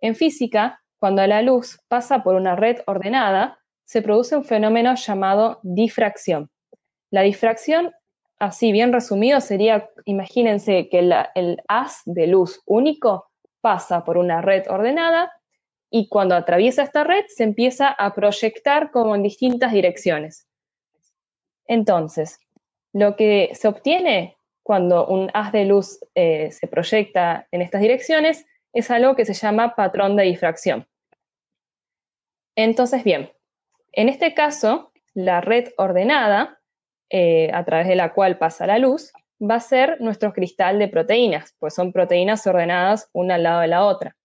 En 0.00 0.14
física, 0.14 0.82
cuando 0.98 1.26
la 1.26 1.42
luz 1.42 1.80
pasa 1.88 2.22
por 2.22 2.34
una 2.34 2.56
red 2.56 2.78
ordenada, 2.86 3.58
se 3.84 4.02
produce 4.02 4.36
un 4.36 4.44
fenómeno 4.44 4.94
llamado 4.94 5.60
difracción. 5.62 6.50
La 7.10 7.22
difracción 7.22 7.92
así 8.38 8.72
bien 8.72 8.92
resumido, 8.92 9.40
sería, 9.40 9.90
imagínense 10.04 10.88
que 10.88 10.98
el 11.34 11.62
haz 11.68 12.02
de 12.04 12.26
luz 12.26 12.62
único 12.66 13.30
pasa 13.60 14.04
por 14.04 14.16
una 14.16 14.42
red 14.42 14.64
ordenada 14.68 15.32
y 15.90 16.08
cuando 16.08 16.34
atraviesa 16.34 16.82
esta 16.82 17.04
red 17.04 17.24
se 17.28 17.44
empieza 17.44 17.88
a 17.88 18.14
proyectar 18.14 18.90
como 18.90 19.14
en 19.14 19.22
distintas 19.22 19.72
direcciones. 19.72 20.46
Entonces, 21.66 22.38
lo 22.92 23.16
que 23.16 23.50
se 23.54 23.68
obtiene 23.68 24.36
cuando 24.62 25.06
un 25.06 25.30
haz 25.34 25.52
de 25.52 25.64
luz 25.64 25.98
eh, 26.14 26.50
se 26.50 26.66
proyecta 26.66 27.46
en 27.50 27.62
estas 27.62 27.80
direcciones 27.80 28.46
es 28.72 28.90
algo 28.90 29.14
que 29.14 29.24
se 29.24 29.34
llama 29.34 29.74
patrón 29.74 30.16
de 30.16 30.24
difracción. 30.24 30.86
Entonces, 32.56 33.04
bien, 33.04 33.32
en 33.92 34.08
este 34.08 34.34
caso, 34.34 34.92
la 35.14 35.40
red 35.40 35.68
ordenada 35.76 36.60
eh, 37.10 37.50
a 37.52 37.64
través 37.64 37.88
de 37.88 37.96
la 37.96 38.12
cual 38.12 38.38
pasa 38.38 38.66
la 38.66 38.78
luz, 38.78 39.12
va 39.40 39.56
a 39.56 39.60
ser 39.60 40.00
nuestro 40.00 40.32
cristal 40.32 40.78
de 40.78 40.88
proteínas, 40.88 41.54
pues 41.58 41.74
son 41.74 41.92
proteínas 41.92 42.46
ordenadas 42.46 43.08
una 43.12 43.34
al 43.36 43.42
lado 43.42 43.60
de 43.60 43.68
la 43.68 43.84
otra. 43.84 44.16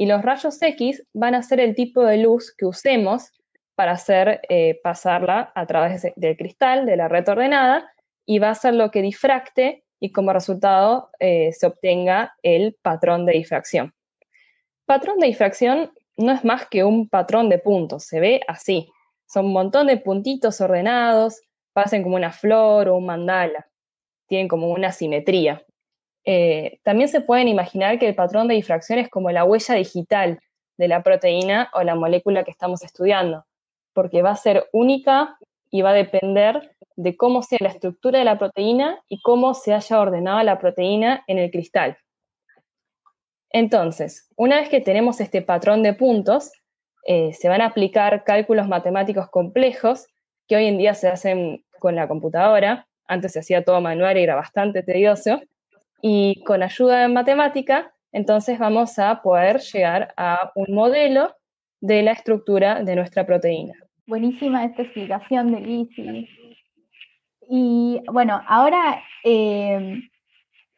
y 0.00 0.06
los 0.06 0.22
rayos 0.22 0.62
X 0.62 1.04
van 1.12 1.34
a 1.34 1.42
ser 1.42 1.58
el 1.58 1.74
tipo 1.74 2.04
de 2.04 2.18
luz 2.18 2.54
que 2.56 2.66
usemos 2.66 3.32
para 3.74 3.92
hacer 3.92 4.40
eh, 4.48 4.80
pasarla 4.82 5.52
a 5.54 5.66
través 5.66 6.06
del 6.14 6.36
cristal, 6.36 6.86
de 6.86 6.96
la 6.96 7.08
red 7.08 7.28
ordenada, 7.28 7.90
y 8.24 8.38
va 8.38 8.50
a 8.50 8.54
ser 8.54 8.74
lo 8.74 8.90
que 8.90 9.02
difracte 9.02 9.84
y 10.00 10.12
como 10.12 10.32
resultado 10.32 11.10
eh, 11.18 11.52
se 11.52 11.66
obtenga 11.66 12.34
el 12.42 12.76
patrón 12.82 13.26
de 13.26 13.32
difracción. 13.32 13.94
Patrón 14.86 15.18
de 15.18 15.28
difracción 15.28 15.92
no 16.16 16.32
es 16.32 16.44
más 16.44 16.66
que 16.68 16.84
un 16.84 17.08
patrón 17.08 17.48
de 17.48 17.58
puntos, 17.58 18.04
se 18.04 18.20
ve 18.20 18.40
así. 18.48 18.90
Son 19.26 19.46
un 19.46 19.52
montón 19.52 19.86
de 19.86 19.96
puntitos 19.96 20.60
ordenados, 20.60 21.40
pasen 21.78 22.02
como 22.02 22.16
una 22.16 22.32
flor 22.32 22.88
o 22.88 22.96
un 22.96 23.06
mandala, 23.06 23.68
tienen 24.26 24.48
como 24.48 24.66
una 24.66 24.90
simetría. 24.90 25.62
Eh, 26.24 26.80
también 26.82 27.08
se 27.08 27.20
pueden 27.20 27.46
imaginar 27.46 28.00
que 28.00 28.08
el 28.08 28.16
patrón 28.16 28.48
de 28.48 28.56
difracción 28.56 28.98
es 28.98 29.08
como 29.08 29.30
la 29.30 29.44
huella 29.44 29.76
digital 29.76 30.40
de 30.76 30.88
la 30.88 31.04
proteína 31.04 31.70
o 31.72 31.84
la 31.84 31.94
molécula 31.94 32.42
que 32.42 32.50
estamos 32.50 32.82
estudiando, 32.82 33.44
porque 33.92 34.22
va 34.22 34.30
a 34.30 34.36
ser 34.36 34.68
única 34.72 35.38
y 35.70 35.82
va 35.82 35.90
a 35.90 35.92
depender 35.92 36.74
de 36.96 37.16
cómo 37.16 37.44
sea 37.44 37.58
la 37.60 37.68
estructura 37.68 38.18
de 38.18 38.24
la 38.24 38.40
proteína 38.40 39.00
y 39.08 39.22
cómo 39.22 39.54
se 39.54 39.72
haya 39.72 40.00
ordenado 40.00 40.42
la 40.42 40.58
proteína 40.58 41.22
en 41.28 41.38
el 41.38 41.52
cristal. 41.52 41.96
Entonces, 43.50 44.28
una 44.34 44.56
vez 44.56 44.68
que 44.68 44.80
tenemos 44.80 45.20
este 45.20 45.42
patrón 45.42 45.84
de 45.84 45.94
puntos, 45.94 46.50
eh, 47.06 47.32
se 47.34 47.48
van 47.48 47.60
a 47.60 47.66
aplicar 47.66 48.24
cálculos 48.24 48.66
matemáticos 48.66 49.30
complejos 49.30 50.08
que 50.48 50.56
hoy 50.56 50.64
en 50.64 50.78
día 50.78 50.94
se 50.94 51.08
hacen 51.08 51.64
con 51.78 51.94
la 51.94 52.08
computadora. 52.08 52.86
Antes 53.06 53.32
se 53.32 53.40
hacía 53.40 53.64
todo 53.64 53.80
manual 53.80 54.18
y 54.18 54.22
era 54.22 54.34
bastante 54.34 54.82
tedioso. 54.82 55.40
Y 56.02 56.42
con 56.44 56.62
ayuda 56.62 57.02
de 57.02 57.08
matemática, 57.08 57.92
entonces 58.12 58.58
vamos 58.58 58.98
a 58.98 59.22
poder 59.22 59.60
llegar 59.60 60.14
a 60.16 60.52
un 60.54 60.74
modelo 60.74 61.34
de 61.80 62.02
la 62.02 62.12
estructura 62.12 62.82
de 62.82 62.96
nuestra 62.96 63.26
proteína. 63.26 63.74
Buenísima 64.06 64.64
esta 64.64 64.82
explicación 64.82 65.52
de. 65.52 66.28
Y 67.50 68.00
bueno, 68.12 68.40
ahora 68.46 69.02
eh, 69.24 70.00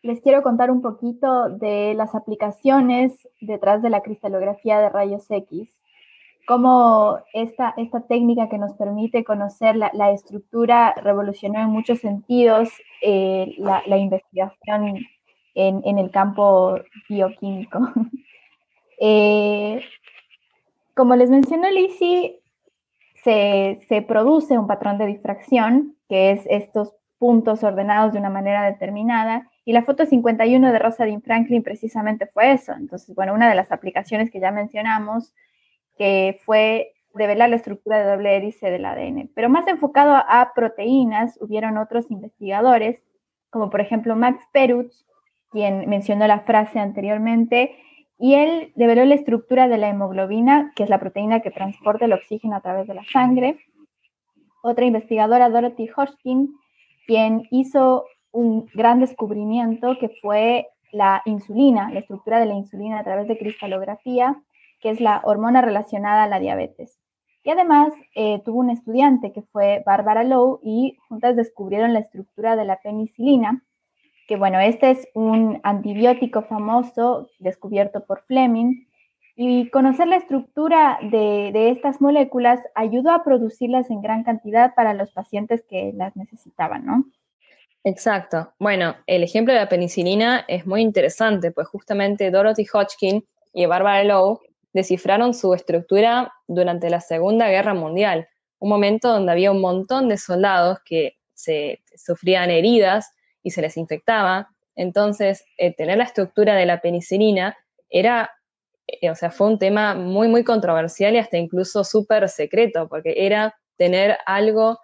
les 0.02 0.20
quiero 0.20 0.42
contar 0.42 0.70
un 0.70 0.82
poquito 0.82 1.48
de 1.50 1.94
las 1.94 2.14
aplicaciones 2.14 3.28
detrás 3.40 3.82
de 3.82 3.90
la 3.90 4.02
cristalografía 4.02 4.80
de 4.80 4.88
rayos 4.88 5.30
X, 5.30 5.68
cómo 6.46 7.18
esta, 7.32 7.74
esta 7.76 8.00
técnica 8.02 8.48
que 8.48 8.58
nos 8.58 8.74
permite 8.74 9.24
conocer 9.24 9.76
la, 9.76 10.10
estructura 10.12 10.94
revolucionó 11.02 11.60
en 11.60 11.68
muchos 11.68 12.00
sentidos 12.00 12.70
eh, 13.02 13.54
la, 13.58 13.96
investigación 13.96 14.98
en, 15.54 15.98
el 15.98 16.10
campo 16.10 16.78
bioquímico. 17.08 17.80
Eh, 19.02 19.82
como 20.92 21.16
les 21.16 21.30
mencionó 21.30 21.70
Lizzie, 21.70 22.42
se, 23.24 23.80
se 23.88 24.02
produce 24.02 24.58
un 24.58 24.66
patrón 24.66 24.98
de 24.98 25.06
difracción 25.06 25.96
que 26.06 26.32
es 26.32 26.42
estos 26.50 26.92
puntos 27.20 27.62
ordenados 27.62 28.12
de 28.12 28.18
una 28.18 28.30
manera 28.30 28.64
determinada. 28.64 29.48
Y 29.64 29.72
la 29.72 29.84
foto 29.84 30.06
51 30.06 30.72
de 30.72 30.78
Rosalind 30.78 31.22
Franklin 31.22 31.62
precisamente 31.62 32.26
fue 32.26 32.52
eso. 32.52 32.72
Entonces, 32.72 33.14
bueno, 33.14 33.34
una 33.34 33.48
de 33.48 33.54
las 33.54 33.70
aplicaciones 33.70 34.30
que 34.30 34.40
ya 34.40 34.50
mencionamos, 34.50 35.32
que 36.00 36.40
fue 36.46 36.94
develar 37.12 37.50
la 37.50 37.56
estructura 37.56 37.98
de 37.98 38.10
doble 38.10 38.34
hélice 38.34 38.70
del 38.70 38.86
ADN. 38.86 39.30
Pero 39.34 39.50
más 39.50 39.66
enfocado 39.66 40.14
a 40.14 40.52
proteínas, 40.54 41.38
hubieron 41.42 41.76
otros 41.76 42.10
investigadores, 42.10 43.02
como 43.50 43.68
por 43.68 43.82
ejemplo 43.82 44.16
Max 44.16 44.42
Perutz, 44.50 45.04
quien 45.50 45.90
mencionó 45.90 46.26
la 46.26 46.40
frase 46.40 46.78
anteriormente, 46.78 47.76
y 48.18 48.32
él 48.32 48.72
develó 48.76 49.04
la 49.04 49.14
estructura 49.14 49.68
de 49.68 49.76
la 49.76 49.90
hemoglobina, 49.90 50.72
que 50.74 50.84
es 50.84 50.88
la 50.88 51.00
proteína 51.00 51.40
que 51.40 51.50
transporta 51.50 52.06
el 52.06 52.14
oxígeno 52.14 52.56
a 52.56 52.62
través 52.62 52.88
de 52.88 52.94
la 52.94 53.04
sangre, 53.04 53.58
otra 54.62 54.86
investigadora, 54.86 55.50
Dorothy 55.50 55.90
Hodgkin, 55.94 56.54
quien 57.06 57.46
hizo 57.50 58.06
un 58.32 58.70
gran 58.72 59.00
descubrimiento 59.00 59.98
que 60.00 60.08
fue 60.22 60.68
la 60.92 61.20
insulina, 61.26 61.90
la 61.92 62.00
estructura 62.00 62.40
de 62.40 62.46
la 62.46 62.54
insulina 62.54 63.00
a 63.00 63.04
través 63.04 63.28
de 63.28 63.36
cristalografía, 63.36 64.42
que 64.80 64.90
es 64.90 65.00
la 65.00 65.20
hormona 65.24 65.62
relacionada 65.62 66.24
a 66.24 66.28
la 66.28 66.40
diabetes. 66.40 66.98
Y 67.42 67.50
además 67.50 67.92
eh, 68.14 68.42
tuvo 68.44 68.60
un 68.60 68.70
estudiante 68.70 69.32
que 69.32 69.42
fue 69.42 69.82
Barbara 69.86 70.24
Lowe 70.24 70.60
y 70.62 70.98
juntas 71.08 71.36
descubrieron 71.36 71.94
la 71.94 72.00
estructura 72.00 72.56
de 72.56 72.66
la 72.66 72.80
penicilina, 72.80 73.64
que 74.28 74.36
bueno, 74.36 74.60
este 74.60 74.90
es 74.90 75.08
un 75.14 75.60
antibiótico 75.62 76.42
famoso 76.42 77.28
descubierto 77.38 78.04
por 78.04 78.22
Fleming 78.26 78.86
y 79.42 79.70
conocer 79.70 80.06
la 80.06 80.16
estructura 80.16 80.98
de, 81.02 81.70
estas 81.70 82.00
moléculas 82.02 82.60
ayudó 82.74 83.10
a 83.10 83.24
producirlas 83.24 83.88
en 83.90 84.02
gran 84.02 84.22
cantidad 84.22 84.74
para 84.74 84.92
los 84.92 85.10
pacientes 85.12 85.64
que 85.66 85.92
las 85.94 86.14
necesitaban, 86.14 86.84
¿no? 86.84 87.04
Exacto. 87.82 88.52
Bueno, 88.58 88.96
el 89.06 89.22
ejemplo 89.22 89.54
de 89.54 89.60
la 89.60 89.68
penicilina 89.70 90.44
es 90.46 90.66
muy 90.66 90.82
interesante, 90.82 91.52
pues 91.52 91.66
justamente 91.68 92.30
Dorothy 92.30 92.66
Hodgkin 92.70 93.24
y 93.54 93.64
Barbara 93.64 94.04
Lowe 94.04 94.40
descifraron 94.72 95.34
su 95.34 95.54
estructura 95.54 96.32
durante 96.46 96.90
la 96.90 97.00
Segunda 97.00 97.48
Guerra 97.48 97.74
Mundial, 97.74 98.28
un 98.58 98.70
momento 98.70 99.08
donde 99.08 99.32
había 99.32 99.52
un 99.52 99.60
montón 99.60 100.08
de 100.08 100.18
soldados 100.18 100.78
que 100.84 101.16
se 101.34 101.82
sufrían 101.96 102.50
heridas 102.50 103.12
y 103.42 103.50
se 103.50 103.62
les 103.62 103.76
infectaba. 103.76 104.48
Entonces, 104.76 105.44
eh, 105.58 105.74
tener 105.74 105.98
la 105.98 106.04
estructura 106.04 106.54
de 106.54 106.66
la 106.66 106.80
penicilina 106.80 107.56
era 107.88 108.30
eh, 109.00 109.10
o 109.10 109.14
sea, 109.14 109.30
fue 109.30 109.46
un 109.48 109.58
tema 109.58 109.94
muy, 109.94 110.28
muy 110.28 110.44
controversial 110.44 111.14
y 111.14 111.18
hasta 111.18 111.36
incluso 111.38 111.84
súper 111.84 112.28
secreto, 112.28 112.88
porque 112.88 113.14
era 113.16 113.54
tener 113.76 114.18
algo 114.26 114.78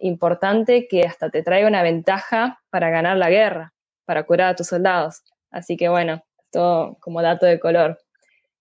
importante 0.00 0.88
que 0.88 1.02
hasta 1.04 1.30
te 1.30 1.42
traiga 1.42 1.68
una 1.68 1.82
ventaja 1.82 2.60
para 2.70 2.90
ganar 2.90 3.16
la 3.16 3.30
guerra, 3.30 3.72
para 4.04 4.24
curar 4.24 4.50
a 4.50 4.56
tus 4.56 4.68
soldados. 4.68 5.22
Así 5.50 5.76
que 5.76 5.88
bueno, 5.88 6.22
todo 6.50 6.96
como 7.00 7.22
dato 7.22 7.46
de 7.46 7.60
color. 7.60 7.98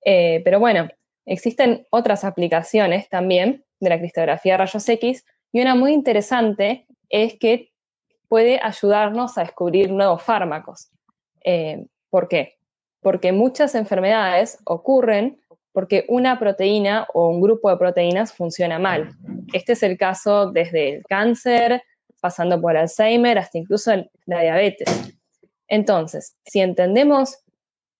Eh, 0.06 0.42
pero 0.44 0.60
bueno, 0.60 0.88
existen 1.26 1.86
otras 1.92 2.24
aplicaciones 2.24 3.10
también 3.10 3.64
de 3.80 3.90
la 3.90 4.00
cristalografía 4.00 4.54
de 4.54 4.58
rayos 4.58 4.88
X 4.88 5.26
y 5.52 5.62
una 5.62 5.76
muy 5.76 5.94
interesante 5.94 6.88
es 7.10 7.38
que 7.38 7.72
puede 8.28 8.60
ayudarnos 8.62 9.38
a 9.38 9.42
descubrir 9.42 9.92
nuevos 9.92 10.24
fármacos. 10.24 10.90
Eh, 11.44 11.86
¿Por 12.10 12.28
qué? 12.28 12.58
porque 13.02 13.32
muchas 13.32 13.76
enfermedades 13.76 14.60
ocurren 14.64 15.40
porque 15.74 16.06
una 16.10 16.38
proteína 16.38 17.08
o 17.14 17.30
un 17.30 17.42
grupo 17.42 17.70
de 17.70 17.78
proteínas 17.78 18.34
funciona 18.34 18.78
mal. 18.78 19.16
Este 19.54 19.74
es 19.74 19.84
el 19.84 19.98
caso 19.98 20.52
desde 20.52 20.96
el 20.96 21.04
cáncer, 21.06 21.82
pasando 22.20 22.60
por 22.60 22.76
Alzheimer, 22.76 23.38
hasta 23.38 23.58
incluso 23.58 23.92
la 24.26 24.42
diabetes. 24.42 25.16
Entonces, 25.68 26.36
si 26.46 26.60
entendemos 26.60 27.38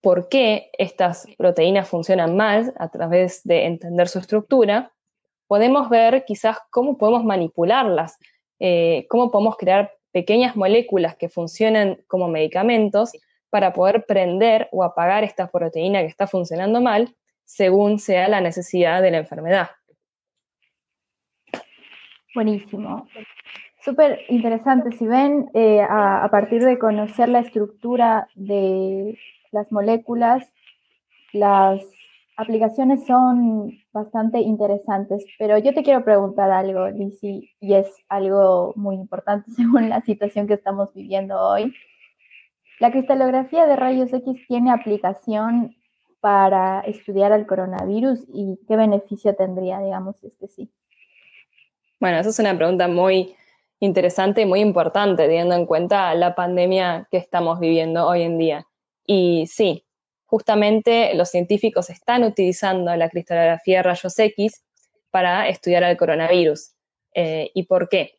por 0.02 0.28
qué 0.28 0.70
estas 0.76 1.26
proteínas 1.38 1.88
funcionan 1.88 2.36
mal 2.36 2.74
a 2.78 2.88
través 2.90 3.42
de 3.44 3.66
entender 3.66 4.08
su 4.08 4.18
estructura, 4.18 4.92
podemos 5.46 5.88
ver 5.88 6.24
quizás 6.24 6.58
cómo 6.70 6.98
podemos 6.98 7.24
manipularlas, 7.24 8.18
eh, 8.58 9.06
cómo 9.08 9.30
podemos 9.30 9.56
crear 9.56 9.92
pequeñas 10.10 10.56
moléculas 10.56 11.16
que 11.16 11.28
funcionen 11.28 12.04
como 12.08 12.28
medicamentos 12.28 13.12
para 13.48 13.72
poder 13.72 14.04
prender 14.04 14.68
o 14.72 14.82
apagar 14.82 15.24
esta 15.24 15.50
proteína 15.50 16.00
que 16.00 16.08
está 16.08 16.26
funcionando 16.26 16.80
mal 16.80 17.14
según 17.44 17.98
sea 17.98 18.28
la 18.28 18.40
necesidad 18.40 19.02
de 19.02 19.10
la 19.10 19.18
enfermedad. 19.18 19.70
Buenísimo. 22.34 23.06
Súper 23.84 24.20
interesante. 24.28 24.96
Si 24.96 25.06
ven, 25.06 25.50
eh, 25.54 25.82
a, 25.82 26.26
partir 26.30 26.64
de 26.64 26.78
conocer 26.78 27.28
la 27.28 27.40
estructura 27.40 28.28
de 28.34 29.18
las 29.52 29.70
moléculas, 29.70 30.50
las 31.32 31.82
aplicaciones 32.36 33.06
son 33.06 33.72
bastante 33.92 34.40
interesantes. 34.40 35.24
Pero 35.38 35.58
yo 35.58 35.72
te 35.74 35.82
quiero 35.82 36.04
preguntar 36.04 36.50
algo, 36.50 36.88
Lizzie, 36.88 37.50
y 37.60 37.74
es 37.74 37.88
algo 38.08 38.72
muy 38.76 38.96
importante 38.96 39.50
según 39.56 39.88
la 39.88 40.00
situación 40.02 40.46
que 40.46 40.54
estamos 40.54 40.92
viviendo 40.94 41.38
hoy. 41.38 41.72
La 42.80 42.90
cristalografía 42.90 43.66
de 43.66 43.76
rayos 43.76 44.12
X 44.12 44.44
tiene 44.48 44.72
aplicación 44.72 45.76
para 46.20 46.80
estudiar 46.80 47.32
al 47.32 47.46
coronavirus 47.46 48.20
y 48.32 48.58
qué 48.66 48.76
beneficio 48.76 49.34
tendría, 49.34 49.80
digamos, 49.80 50.16
si 50.20 50.28
es 50.28 50.32
que 50.38 50.48
sí. 50.48 50.70
Bueno, 52.00 52.18
esa 52.18 52.30
es 52.30 52.38
una 52.38 52.56
pregunta 52.56 52.88
muy 52.88 53.36
interesante 53.78 54.42
y 54.42 54.46
muy 54.46 54.60
importante, 54.60 55.24
teniendo 55.24 55.54
en 55.54 55.66
cuenta 55.66 56.14
la 56.14 56.34
pandemia 56.34 57.06
que 57.10 57.18
estamos 57.18 57.60
viviendo 57.60 58.06
hoy 58.06 58.22
en 58.22 58.38
día. 58.38 58.66
Y 59.06 59.46
sí, 59.46 59.84
justamente 60.26 61.14
los 61.14 61.30
científicos 61.30 61.90
están 61.90 62.24
utilizando 62.24 62.94
la 62.96 63.08
cristalografía 63.08 63.78
de 63.78 63.82
rayos 63.82 64.18
X 64.18 64.64
para 65.10 65.48
estudiar 65.48 65.84
al 65.84 65.96
coronavirus. 65.96 66.72
Eh, 67.14 67.50
¿Y 67.54 67.64
por 67.64 67.88
qué? 67.88 68.18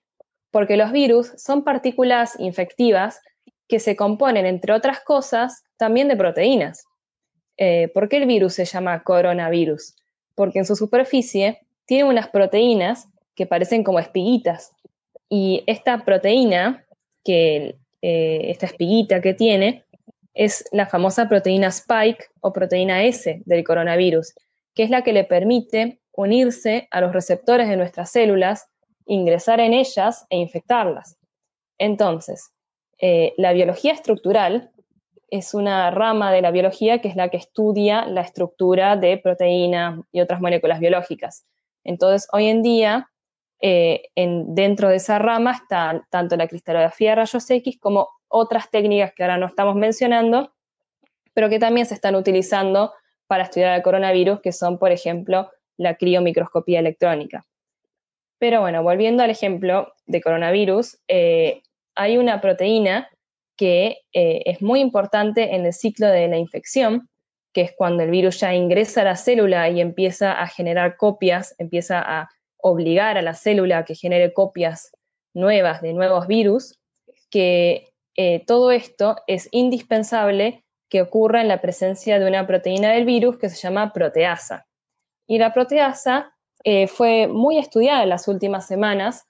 Porque 0.52 0.78
los 0.78 0.92
virus 0.92 1.34
son 1.38 1.64
partículas 1.64 2.40
infectivas 2.40 3.20
que 3.68 3.80
se 3.80 3.96
componen, 3.96 4.46
entre 4.46 4.74
otras 4.74 5.00
cosas, 5.00 5.64
también 5.78 6.08
de 6.08 6.18
proteínas. 6.18 6.86
eh, 7.58 7.90
¿por 7.94 8.10
qué 8.10 8.18
el 8.18 8.26
virus 8.26 8.54
se 8.56 8.66
llama 8.66 9.04
coronavirus? 9.04 9.96
Porque 10.36 10.60
en 10.60 10.66
su 10.66 10.76
superficie 10.76 11.60
tiene 11.86 12.04
unas 12.06 12.28
proteínas 12.30 13.08
que 13.36 13.46
parecen 13.46 13.84
como 13.84 14.00
espiguitas. 14.00 14.72
Y 15.30 15.64
esta 15.68 16.04
proteína, 16.06 16.86
que 17.24 17.76
eh, 18.02 18.42
esta 18.50 18.66
espiguita 18.68 19.22
que 19.22 19.34
tiene, 19.34 19.86
es 20.34 20.66
la 20.72 20.88
famosa 20.88 21.30
proteína 21.30 21.68
spike 21.68 22.26
o 22.42 22.52
proteína 22.52 23.04
S 23.04 23.42
del 23.46 23.64
coronavirus, 23.64 24.34
que 24.74 24.84
es 24.84 24.90
la 24.90 25.04
que 25.04 25.14
le 25.14 25.24
permite 25.24 26.00
unirse 26.12 26.88
a 26.92 27.02
los 27.02 27.14
receptores 27.14 27.68
de 27.68 27.78
nuestras 27.78 28.12
células, 28.12 28.68
ingresar 29.06 29.60
en 29.60 29.74
ellas 29.74 30.26
e 30.30 30.38
infectarlas. 30.38 31.18
Entonces, 31.78 32.52
eh, 33.00 33.34
la 33.38 33.54
biología 33.54 33.94
estructural 33.94 34.72
es 35.30 35.54
una 35.54 35.90
rama 35.92 36.32
de 36.32 36.42
la 36.42 36.52
biología 36.52 37.02
que 37.02 37.08
es 37.08 37.16
la 37.16 37.30
que 37.30 37.38
estudia 37.38 38.06
la 38.06 38.22
estructura 38.22 38.96
de 38.96 39.18
proteínas 39.18 40.00
y 40.12 40.22
otras 40.22 40.40
moléculas 40.40 40.80
biológicas. 40.80 41.46
Entonces, 41.84 42.28
hoy 42.32 42.48
en 42.48 42.62
día, 42.62 43.10
eh, 43.62 44.04
dentro 44.16 44.90
de 44.90 44.98
esa 44.98 45.20
rama 45.20 45.54
está 45.54 46.06
tanto 46.10 46.36
la 46.38 46.48
cristalografía 46.48 47.12
de 47.12 47.16
rayos 47.16 47.50
X 47.50 47.78
como 47.80 48.10
otras 48.34 48.72
técnicas 48.72 49.14
que 49.14 49.24
ahora 49.24 49.38
no 49.38 49.46
estamos 49.46 49.76
mencionando, 49.76 50.52
pero 51.36 51.50
que 51.50 51.60
también 51.60 51.86
se 51.86 51.94
están 51.94 52.16
utilizando 52.16 52.92
para 53.28 53.44
estudiar 53.44 53.76
el 53.76 53.84
coronavirus, 53.84 54.42
que 54.42 54.52
son, 54.52 54.80
por 54.80 54.92
ejemplo, 54.92 55.52
la 55.78 55.96
criomicroscopía 55.96 56.80
electrónica. 56.80 57.46
Pero 58.40 58.62
bueno, 58.62 58.82
volviendo 58.82 59.22
al 59.22 59.30
ejemplo 59.30 59.94
de 60.08 60.22
coronavirus, 60.22 60.98
eh, 61.08 61.62
hay 61.96 62.18
una 62.18 62.42
proteína 62.42 63.08
que 63.56 64.00
eh, 64.14 64.42
es 64.46 64.64
muy 64.64 64.80
importante 64.80 65.56
en 65.56 65.68
el 65.68 65.74
ciclo 65.74 66.08
de 66.08 66.28
la 66.28 66.38
infección, 66.38 67.10
que 67.54 67.62
es 67.62 67.74
cuando 67.78 68.02
el 68.02 68.10
virus 68.10 68.40
ya 68.40 68.56
ingresa 68.56 69.02
a 69.02 69.06
la 69.06 69.16
célula 69.16 69.70
y 69.70 69.80
empieza 69.80 70.32
a 70.32 70.48
generar 70.48 70.98
copias, 70.98 71.54
empieza 71.60 72.02
a 72.02 72.30
obligar 72.58 73.20
a 73.20 73.22
la 73.22 73.36
célula 73.36 73.80
a 73.80 73.86
que 73.86 73.94
genere 73.94 74.34
copias 74.34 74.92
nuevas 75.36 75.84
de 75.84 75.94
nuevos 75.94 76.26
virus, 76.26 76.80
que 77.30 77.93
eh, 78.16 78.44
todo 78.46 78.72
esto 78.72 79.16
es 79.28 79.50
indispensable 79.52 80.64
que 80.90 81.02
ocurra 81.02 81.42
en 81.42 81.48
la 81.48 81.62
presencia 81.62 82.20
de 82.20 82.28
una 82.28 82.46
proteína 82.46 82.92
del 82.92 83.06
virus 83.06 83.38
que 83.38 83.50
se 83.50 83.58
llama 83.58 83.94
proteasa. 83.94 84.68
Y 85.28 85.40
la 85.40 85.54
proteasa 85.54 86.34
eh, 86.64 86.88
fue 86.88 87.28
muy 87.28 87.58
estudiada 87.58 88.04
en 88.04 88.10
las 88.10 88.28
últimas 88.28 88.68
semanas 88.68 89.26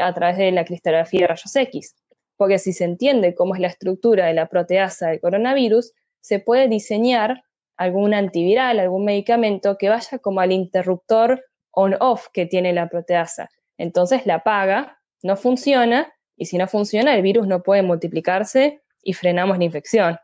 a 0.00 0.14
través 0.14 0.38
de 0.38 0.50
la 0.52 0.64
cristalografía 0.64 1.20
de 1.20 1.26
rayos 1.26 1.54
X 1.54 1.94
porque 2.36 2.58
si 2.58 2.72
se 2.72 2.84
entiende 2.84 3.34
cómo 3.34 3.54
es 3.54 3.60
la 3.60 3.68
estructura 3.68 4.26
de 4.26 4.34
la 4.34 4.46
proteasa 4.48 5.08
del 5.08 5.20
coronavirus, 5.20 5.92
se 6.20 6.38
puede 6.38 6.68
diseñar 6.68 7.42
algún 7.76 8.14
antiviral, 8.14 8.78
algún 8.78 9.04
medicamento 9.04 9.76
que 9.78 9.88
vaya 9.88 10.18
como 10.18 10.40
al 10.40 10.52
interruptor 10.52 11.44
on-off 11.72 12.28
que 12.32 12.46
tiene 12.46 12.72
la 12.72 12.88
proteasa. 12.88 13.50
Entonces 13.78 14.26
la 14.26 14.36
apaga, 14.36 14.98
no 15.22 15.36
funciona, 15.36 16.12
y 16.36 16.46
si 16.46 16.58
no 16.58 16.66
funciona, 16.68 17.14
el 17.14 17.22
virus 17.22 17.46
no 17.46 17.62
puede 17.62 17.82
multiplicarse 17.82 18.82
y 19.02 19.12
frenamos 19.12 19.58
la 19.58 19.64
infección. 19.64 20.18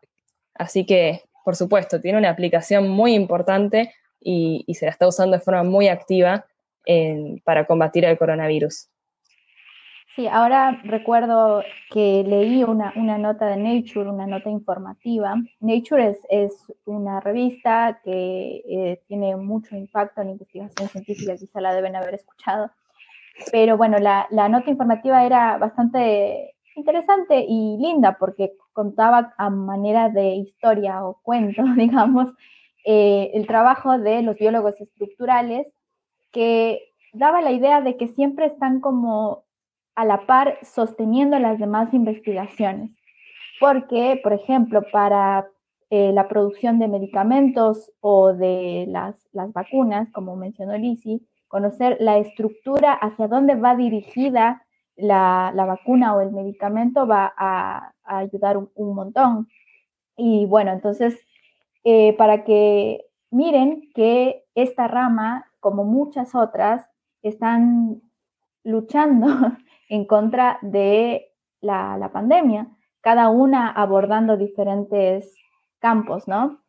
Así 0.55 0.85
que, 0.85 1.23
por 1.45 1.57
supuesto, 1.57 2.01
tiene 2.01 2.19
una 2.19 2.31
aplicación 2.31 2.89
muy 2.89 3.15
importante 3.15 3.95
y, 4.21 4.65
se 4.75 4.87
la 4.87 4.93
está 4.93 5.09
usando 5.09 5.37
de 5.37 5.43
forma 5.43 5.65
muy 5.65 5.89
activa 5.89 6.47
para 7.45 7.65
combatir 7.67 8.05
el 8.05 8.19
coronavirus. 8.19 8.89
Sí, 10.15 10.27
ahora 10.27 10.79
recuerdo 10.85 11.63
que 11.91 12.23
leí 12.27 12.63
una, 12.65 12.93
nota 13.17 13.47
de 13.47 13.57
Nature, 13.57 14.11
una 14.11 14.27
nota 14.27 14.51
informativa. 14.51 15.37
Nature 15.61 16.19
es, 16.29 16.55
una 16.85 17.21
revista 17.21 17.99
que 18.05 18.63
eh, 18.69 19.01
tiene 19.09 19.37
mucho 19.37 19.75
impacto 19.75 20.21
en 20.21 20.31
investigación 20.31 20.89
científica, 20.91 21.35
quizá 21.37 21.63
la 21.63 21.75
deben 21.75 21.97
haber 21.97 22.15
escuchado. 22.15 22.71
Pero 23.51 23.77
bueno, 23.77 23.99
la, 23.99 24.27
nota 24.31 24.71
informativa 24.71 25.25
era 25.25 25.59
bastante 25.59 26.55
interesante 26.77 27.45
y 27.47 27.77
linda 27.79 28.17
porque 28.19 28.53
contaba 28.73 29.35
a 29.37 29.51
manera 29.51 30.09
de 30.09 30.37
historia 30.37 31.05
o 31.05 31.21
cuento, 31.23 31.63
digamos, 31.77 32.29
eh, 32.85 33.31
el 33.35 33.47
trabajo 33.47 33.99
de 33.99 34.23
los 34.23 34.37
biólogos 34.37 34.81
estructurales 34.81 35.67
que 36.33 36.81
daba 37.13 37.43
la 37.43 37.53
idea 37.53 37.81
de 37.81 37.97
que 37.97 38.09
siempre 38.09 38.47
están 38.47 38.81
como 38.81 39.45
a 39.95 40.05
la 40.05 40.27
par 40.27 40.59
sosteniendo 40.63 41.39
las 41.39 41.59
demás 41.59 41.93
investigaciones. 41.93 42.91
Porque, 43.61 44.19
por 44.23 44.33
ejemplo, 44.33 44.83
para 44.91 45.47
eh, 45.91 46.11
la 46.13 46.27
producción 46.27 46.79
de 46.79 46.89
medicamentos 46.89 47.93
o 48.01 48.33
de 48.33 48.87
las, 48.89 49.29
vacunas, 49.53 50.11
como 50.13 50.37
mencionó 50.37 50.77
Lisi, 50.79 51.21
conocer 51.53 51.99
la 52.01 52.17
estructura 52.17 52.95
hacia 52.95 53.29
dónde 53.29 53.57
va 53.57 53.77
dirigida 53.77 54.63
la, 54.97 55.53
vacuna 55.55 56.17
o 56.17 56.23
el 56.23 56.33
medicamento 56.33 57.07
va 57.07 57.31
a, 57.37 57.93
ayudar 58.05 58.57
un, 58.57 58.95
montón. 58.95 59.49
Y 60.17 60.47
bueno, 60.47 60.73
entonces, 60.73 61.21
eh, 61.85 62.15
para 62.17 62.45
que 62.45 63.05
miren 63.31 63.91
que 63.95 64.47
esta 64.55 64.89
rama, 64.89 65.45
como 65.61 65.85
muchas 65.85 66.35
otras, 66.35 66.89
están 67.21 68.01
luchando 68.65 69.29
en 69.91 70.07
contra 70.07 70.59
de 70.63 71.35
la, 71.61 72.09
pandemia, 72.15 72.67
cada 73.03 73.29
una 73.29 73.69
abordando 73.69 74.39
diferentes 74.39 75.35
campos, 75.81 76.27
¿no? 76.27 76.62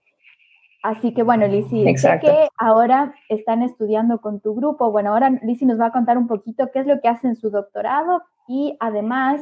Así 0.84 1.14
que 1.14 1.24
bueno, 1.24 1.48
Lizzy, 1.48 1.98
sé 1.98 2.20
que 2.20 2.50
ahora 2.58 3.16
están 3.30 3.64
estudiando 3.64 4.20
con 4.20 4.42
tu 4.42 4.54
grupo. 4.54 4.92
Bueno, 4.92 5.14
ahora 5.14 5.30
Lizzy 5.42 5.66
nos 5.66 5.80
va 5.80 5.88
a 5.88 5.92
contar 5.94 6.18
un 6.18 6.28
poquito 6.28 6.70
qué 6.74 6.80
es 6.80 6.86
lo 6.86 7.00
que 7.00 7.08
hace 7.08 7.28
en 7.28 7.38
su 7.38 7.50
doctorado 7.50 8.22
y 8.50 8.76
además, 8.82 9.42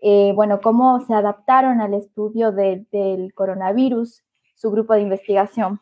eh, 0.00 0.30
bueno, 0.36 0.60
cómo 0.60 1.00
se 1.00 1.14
adaptaron 1.14 1.80
al 1.80 1.94
estudio 1.94 2.52
del 2.52 3.32
coronavirus, 3.34 4.22
su 4.54 4.70
grupo 4.70 4.94
de 4.94 5.00
investigación. 5.00 5.80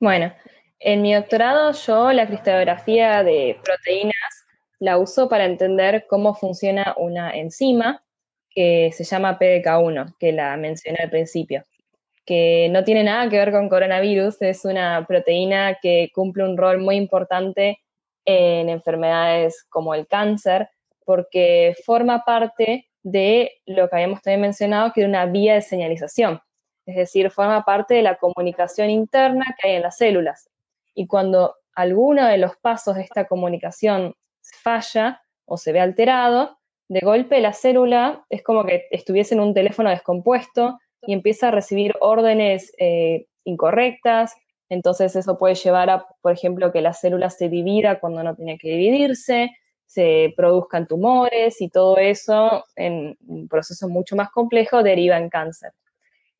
Bueno, 0.00 0.32
en 0.78 1.02
mi 1.02 1.12
doctorado 1.12 1.72
yo 1.72 2.10
la 2.10 2.26
cristalografía 2.26 3.22
de 3.22 3.60
proteínas 3.62 4.46
la 4.78 4.96
uso 4.96 5.28
para 5.28 5.44
entender 5.44 6.06
cómo 6.08 6.34
funciona 6.34 6.94
una 6.96 7.32
enzima 7.32 8.02
que 8.48 8.92
se 8.94 9.04
llama 9.04 9.38
PDK1, 9.38 10.16
que 10.18 10.32
la 10.32 10.56
mencioné 10.56 11.00
al 11.02 11.10
principio, 11.10 11.64
que 12.24 12.68
no 12.70 12.84
tiene 12.84 13.04
nada 13.04 13.28
que 13.28 13.36
ver 13.36 13.52
con 13.52 13.68
coronavirus, 13.68 14.40
es 14.42 14.64
una 14.64 15.04
proteína 15.06 15.78
que 15.80 16.10
cumple 16.14 16.44
un 16.44 16.56
rol 16.56 16.78
muy 16.78 16.96
importante 16.96 17.80
en 18.24 18.68
enfermedades 18.68 19.64
como 19.68 19.94
el 19.94 20.06
cáncer, 20.06 20.68
porque 21.04 21.74
forma 21.84 22.24
parte 22.24 22.88
de 23.02 23.52
lo 23.66 23.88
que 23.88 23.96
habíamos 23.96 24.22
también 24.22 24.40
mencionado, 24.40 24.92
que 24.92 25.02
era 25.02 25.08
una 25.08 25.26
vía 25.26 25.54
de 25.54 25.62
señalización, 25.62 26.40
es 26.86 26.96
decir, 26.96 27.30
forma 27.30 27.64
parte 27.64 27.94
de 27.94 28.02
la 28.02 28.16
comunicación 28.16 28.88
interna 28.88 29.54
que 29.60 29.68
hay 29.68 29.76
en 29.76 29.82
las 29.82 29.98
células. 29.98 30.48
Y 30.94 31.06
cuando 31.06 31.56
alguno 31.74 32.26
de 32.26 32.38
los 32.38 32.56
pasos 32.56 32.96
de 32.96 33.02
esta 33.02 33.26
comunicación 33.26 34.14
falla 34.62 35.22
o 35.44 35.58
se 35.58 35.72
ve 35.72 35.80
alterado, 35.80 36.58
de 36.88 37.00
golpe 37.00 37.40
la 37.40 37.52
célula 37.52 38.24
es 38.28 38.42
como 38.42 38.64
que 38.64 38.86
estuviese 38.90 39.34
en 39.34 39.40
un 39.40 39.54
teléfono 39.54 39.90
descompuesto 39.90 40.78
y 41.06 41.12
empieza 41.12 41.48
a 41.48 41.50
recibir 41.50 41.94
órdenes 42.00 42.72
eh, 42.78 43.26
incorrectas. 43.44 44.34
Entonces 44.68 45.14
eso 45.16 45.38
puede 45.38 45.54
llevar 45.54 45.90
a, 45.90 46.06
por 46.20 46.32
ejemplo, 46.32 46.72
que 46.72 46.80
la 46.80 46.94
célula 46.94 47.30
se 47.30 47.48
divida 47.48 48.00
cuando 48.00 48.22
no 48.22 48.34
tiene 48.34 48.58
que 48.58 48.68
dividirse, 48.70 49.50
se 49.86 50.32
produzcan 50.36 50.86
tumores 50.86 51.60
y 51.60 51.68
todo 51.68 51.98
eso 51.98 52.64
en 52.76 53.16
un 53.26 53.48
proceso 53.48 53.88
mucho 53.88 54.16
más 54.16 54.30
complejo 54.30 54.82
deriva 54.82 55.18
en 55.18 55.28
cáncer. 55.28 55.72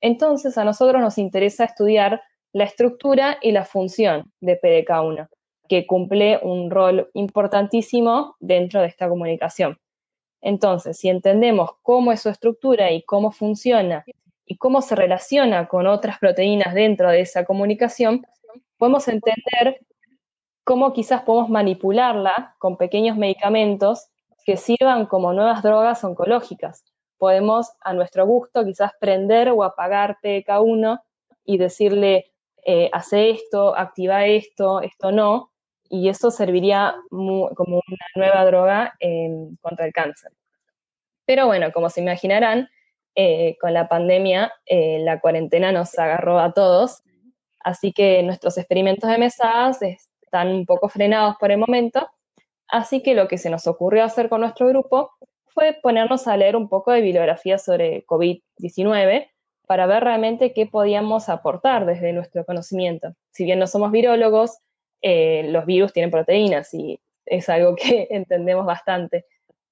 Entonces 0.01 0.59
a 0.59 0.65
nosotros 0.65 1.01
nos 1.01 1.19
interesa 1.19 1.65
estudiar 1.65 2.23
la 2.53 2.65
estructura 2.65 3.39
y 3.43 3.53
la 3.53 3.65
función 3.65 4.33
de 4.41 4.61
PDK1 4.61 5.29
que 5.69 5.87
cumple 5.87 6.39
un 6.43 6.71
rol 6.71 7.11
importantísimo 7.15 8.37
dentro 8.39 8.81
de 8.81 8.89
esta 8.89 9.09
comunicación. 9.09 9.79
Entonces, 10.41 10.99
si 10.99 11.09
entendemos 11.09 11.71
cómo 11.83 12.13
es 12.13 12.21
su 12.21 12.29
estructura 12.29 12.93
y 12.93 13.03
cómo 13.03 13.33
funciona 13.33 14.05
y 14.47 14.57
cómo 14.57 14.83
se 14.83 14.95
relaciona 14.95 15.69
con 15.69 15.87
otras 15.87 16.19
proteínas 16.19 16.75
dentro 16.75 17.11
de 17.11 17.21
esa 17.21 17.45
comunicación, 17.45 18.27
podemos 18.77 19.09
entender 19.09 19.81
cómo 20.65 20.93
quizás 20.93 21.23
podemos 21.23 21.51
manipularla 21.51 22.57
con 22.59 22.77
pequeños 22.77 23.17
medicamentos 23.17 24.09
que 24.45 24.57
sirvan 24.57 25.07
como 25.07 25.33
nuevas 25.33 25.63
drogas 25.63 26.05
oncológicas. 26.05 26.85
Podemos 27.19 27.73
a 27.81 27.93
nuestro 27.93 28.27
gusto 28.27 28.65
quizás 28.65 28.93
prender 29.01 29.51
o 29.51 29.63
apagar 29.63 30.19
PK1 30.23 31.01
y 31.45 31.59
decirle, 31.59 32.33
eh, 32.67 32.91
hace 32.93 33.31
esto, 33.31 33.77
activa 33.77 34.27
esto, 34.27 34.81
esto 34.81 35.13
no, 35.13 35.51
y 35.89 36.09
eso 36.09 36.31
serviría 36.31 36.95
como 37.11 37.83
una 37.87 38.07
nueva 38.17 38.45
droga 38.45 38.95
contra 39.61 39.87
el 39.87 39.93
cáncer. 39.93 40.33
Pero 41.27 41.47
bueno, 41.47 41.73
como 41.73 41.89
se 41.89 42.01
imaginarán, 42.01 42.69
eh, 43.15 43.57
con 43.61 43.73
la 43.73 43.89
pandemia, 43.89 44.53
eh, 44.67 44.99
la 45.01 45.21
cuarentena 45.21 45.73
nos 45.73 45.99
agarró 45.99 46.39
a 46.39 46.53
todos, 46.53 47.03
así 47.61 47.93
que 47.93 48.23
nuestros 48.23 48.59
experimentos 48.59 49.09
de 49.09 49.19
mesadas 49.19 49.81
están 49.83 50.49
un 50.49 50.67
poco 50.67 50.89
frenados 50.89 51.37
por 51.39 51.51
el 51.51 51.59
momento, 51.59 52.09
así 52.69 53.03
que 53.03 53.15
lo 53.15 53.29
que 53.29 53.39
se 53.39 53.51
nos 53.51 53.67
ocurrió 53.67 54.05
hacer 54.05 54.29
con 54.29 54.41
nuestro 54.41 54.67
grupo 54.69 55.11
fue 55.47 55.79
ponernos 55.81 56.27
a 56.27 56.37
leer 56.37 56.57
un 56.57 56.69
poco 56.69 56.91
de 56.91 57.01
bibliografía 57.01 57.59
sobre 57.59 58.05
COVID-19 58.07 59.29
para 59.67 59.87
ver 59.87 60.05
realmente 60.05 60.53
qué 60.53 60.67
podíamos 60.67 61.29
aportar 61.29 61.87
desde 61.87 62.13
nuestro 62.13 62.45
conocimiento. 62.45 63.15
Si 63.31 63.45
bien 63.45 63.59
no 63.59 63.67
somos 63.67 63.93
virólogos, 63.93 64.59
eh, 65.01 65.45
los 65.51 65.65
virus 65.67 65.93
tienen 65.93 66.11
proteínas 66.11 66.75
y 66.75 67.01
es 67.25 67.49
algo 67.49 67.77
que 67.77 68.09
entendemos 68.11 68.67
bastante. 68.67 69.27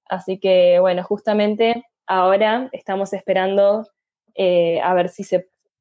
Así 0.07 0.38
que, 0.38 0.78
bueno, 0.78 1.02
justamente 1.02 1.85
ahora 2.12 2.68
estamos 2.72 3.14
esperando 3.14 3.88
eh, 4.35 4.81
a 4.83 4.92
ver 4.92 5.09
si, 5.09 5.25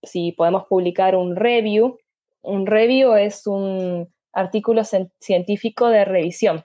si 0.02 0.32
podemos 0.32 0.66
publicar 0.66 1.16
un 1.16 1.36
review. 1.36 1.98
Un 2.42 2.66
review 2.66 3.14
es 3.16 3.46
un 3.48 4.08
artículo 4.32 4.84
científico 5.20 5.90
de 5.90 6.06
revisión. 6.06 6.64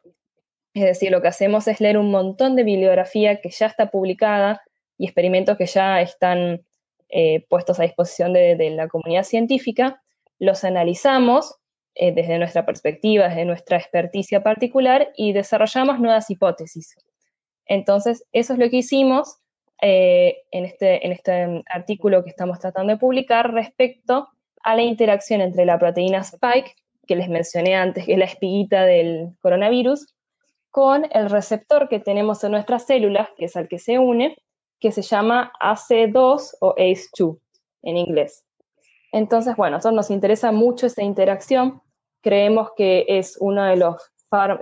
Es 0.72 0.85
decir, 0.85 1.11
lo 1.11 1.20
que 1.20 1.29
hacemos 1.29 1.66
es 1.66 1.81
leer 1.81 1.98
un 1.98 2.12
montón 2.12 2.55
de 2.55 2.62
bibliografía 2.62 3.40
que 3.40 3.50
ya 3.50 3.66
está 3.66 3.90
publicada 3.90 4.62
y 4.98 5.07
experimentos 5.07 5.57
que 5.57 5.66
ya 5.66 6.00
están 6.00 6.64
eh, 7.09 7.44
puestos 7.48 7.81
a 7.81 7.83
disposición 7.83 8.33
de, 8.33 8.70
la 8.70 8.87
comunidad 8.87 9.24
científica, 9.24 10.00
los 10.38 10.62
analizamos 10.62 11.57
eh, 11.94 12.12
desde 12.12 12.38
nuestra 12.38 12.64
perspectiva, 12.66 13.29
desde 13.29 13.44
nuestra 13.44 13.79
experticia 13.79 14.42
particular 14.42 15.11
y 15.16 15.33
desarrollamos 15.33 15.98
nuevas 15.98 16.31
hipótesis. 16.31 16.94
Entonces, 17.66 18.24
eso 18.33 18.52
es 18.52 18.59
lo 18.59 18.70
que 18.70 18.76
hicimos 18.76 19.40
eh, 19.80 20.38
en, 20.50 20.64
este, 20.64 21.04
en 21.06 21.12
este 21.12 21.62
artículo 21.72 22.24
que 22.24 22.30
estamos 22.30 22.58
tratando 22.58 22.92
de 22.92 22.98
publicar 22.98 23.52
respecto 23.52 24.28
a 24.62 24.74
la 24.74 24.82
interacción 24.82 25.40
entre 25.40 25.66
la 25.66 25.78
proteína 25.78 26.18
Spike, 26.18 26.74
que 27.06 27.16
les 27.16 27.28
mencioné 27.28 27.74
antes, 27.76 28.06
que 28.06 28.14
es 28.14 28.18
la 28.18 28.24
espiguita 28.24 28.84
del 28.84 29.36
coronavirus, 29.40 30.14
con 30.70 31.06
el 31.12 31.30
receptor 31.30 31.88
que 31.88 32.00
tenemos 32.00 32.42
en 32.44 32.52
nuestras 32.52 32.86
células, 32.86 33.28
que 33.36 33.46
es 33.46 33.56
al 33.56 33.68
que 33.68 33.78
se 33.78 33.98
une, 33.98 34.36
que 34.80 34.92
se 34.92 35.02
llama 35.02 35.52
AC2 35.60 36.56
o 36.60 36.74
ACE2 36.74 37.38
en 37.82 37.96
inglés. 37.96 38.44
Entonces, 39.12 39.56
bueno, 39.56 39.76
nosotros 39.76 39.96
nos 39.96 40.10
interesa 40.10 40.52
mucho 40.52 40.86
esa 40.86 41.02
interacción. 41.02 41.80
Creemos 42.22 42.70
que 42.76 43.06
es 43.08 43.36
uno 43.40 43.64
de 43.64 43.76
los, 43.76 44.12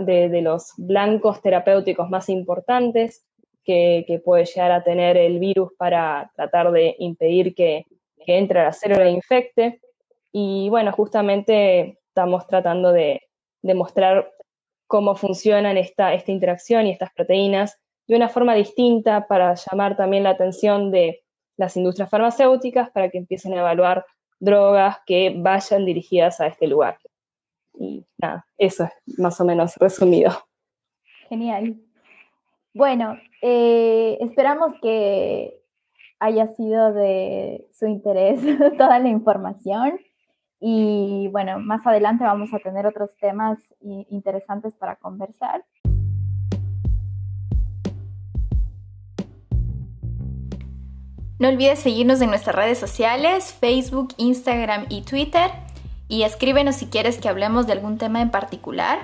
de 0.00 0.42
los 0.42 0.72
blancos 0.76 1.40
terapéuticos 1.40 2.10
más 2.10 2.28
importantes 2.28 3.24
que, 3.64 4.20
puede 4.24 4.44
llegar 4.44 4.72
a 4.72 4.84
tener 4.84 5.16
el 5.16 5.38
virus 5.38 5.72
para 5.76 6.30
tratar 6.36 6.70
de 6.72 6.94
impedir 6.98 7.54
que, 7.54 7.86
entre 8.26 8.60
a 8.60 8.64
la 8.64 8.72
célula 8.72 9.06
e 9.06 9.10
infecte. 9.10 9.80
Y 10.32 10.68
bueno, 10.70 10.92
justamente 10.92 11.98
estamos 12.08 12.46
tratando 12.46 12.92
de 12.92 13.22
demostrar 13.62 14.30
cómo 14.86 15.14
funcionan 15.16 15.76
esta, 15.76 16.14
esta 16.14 16.30
interacción 16.32 16.86
y 16.86 16.92
estas 16.92 17.12
proteínas 17.12 17.78
de 18.06 18.16
una 18.16 18.28
forma 18.28 18.54
distinta 18.54 19.26
para 19.26 19.54
llamar 19.54 19.96
también 19.96 20.24
la 20.24 20.30
atención 20.30 20.90
de 20.90 21.22
las 21.56 21.76
industrias 21.76 22.10
farmacéuticas 22.10 22.90
para 22.90 23.08
que 23.08 23.18
empiecen 23.18 23.54
a 23.54 23.60
evaluar 23.60 24.04
drogas 24.40 24.98
que 25.06 25.34
vayan 25.36 25.84
dirigidas 25.84 26.40
a 26.40 26.46
este 26.46 26.66
lugar. 26.66 26.98
Y 27.78 28.04
nada, 28.18 28.46
eso 28.58 28.84
es 28.84 29.18
más 29.18 29.40
o 29.40 29.44
menos 29.44 29.76
resumido. 29.76 30.30
Genial. 31.28 31.76
Bueno, 32.74 33.18
eh, 33.46 34.16
esperamos 34.22 34.72
que 34.80 35.60
haya 36.18 36.46
sido 36.54 36.94
de 36.94 37.68
su 37.78 37.86
interés 37.86 38.40
toda 38.78 38.98
la 38.98 39.10
información. 39.10 40.00
Y 40.60 41.28
bueno, 41.30 41.58
más 41.58 41.86
adelante 41.86 42.24
vamos 42.24 42.54
a 42.54 42.58
tener 42.60 42.86
otros 42.86 43.10
temas 43.20 43.58
interesantes 43.82 44.74
para 44.76 44.96
conversar. 44.96 45.62
No 51.38 51.48
olvides 51.48 51.80
seguirnos 51.80 52.22
en 52.22 52.30
nuestras 52.30 52.56
redes 52.56 52.78
sociales, 52.78 53.52
Facebook, 53.52 54.14
Instagram 54.16 54.86
y 54.88 55.02
Twitter. 55.02 55.50
Y 56.08 56.22
escríbenos 56.22 56.76
si 56.76 56.86
quieres 56.86 57.18
que 57.18 57.28
hablemos 57.28 57.66
de 57.66 57.74
algún 57.74 57.98
tema 57.98 58.22
en 58.22 58.30
particular. 58.30 59.00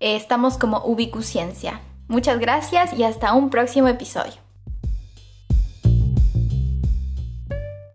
Eh, 0.00 0.16
estamos 0.16 0.56
como 0.56 0.82
Ubicuciencia. 0.86 1.82
Muchas 2.08 2.38
gracias 2.38 2.92
y 2.92 3.02
hasta 3.02 3.32
un 3.34 3.50
próximo 3.50 3.88
episodio. 3.88 4.45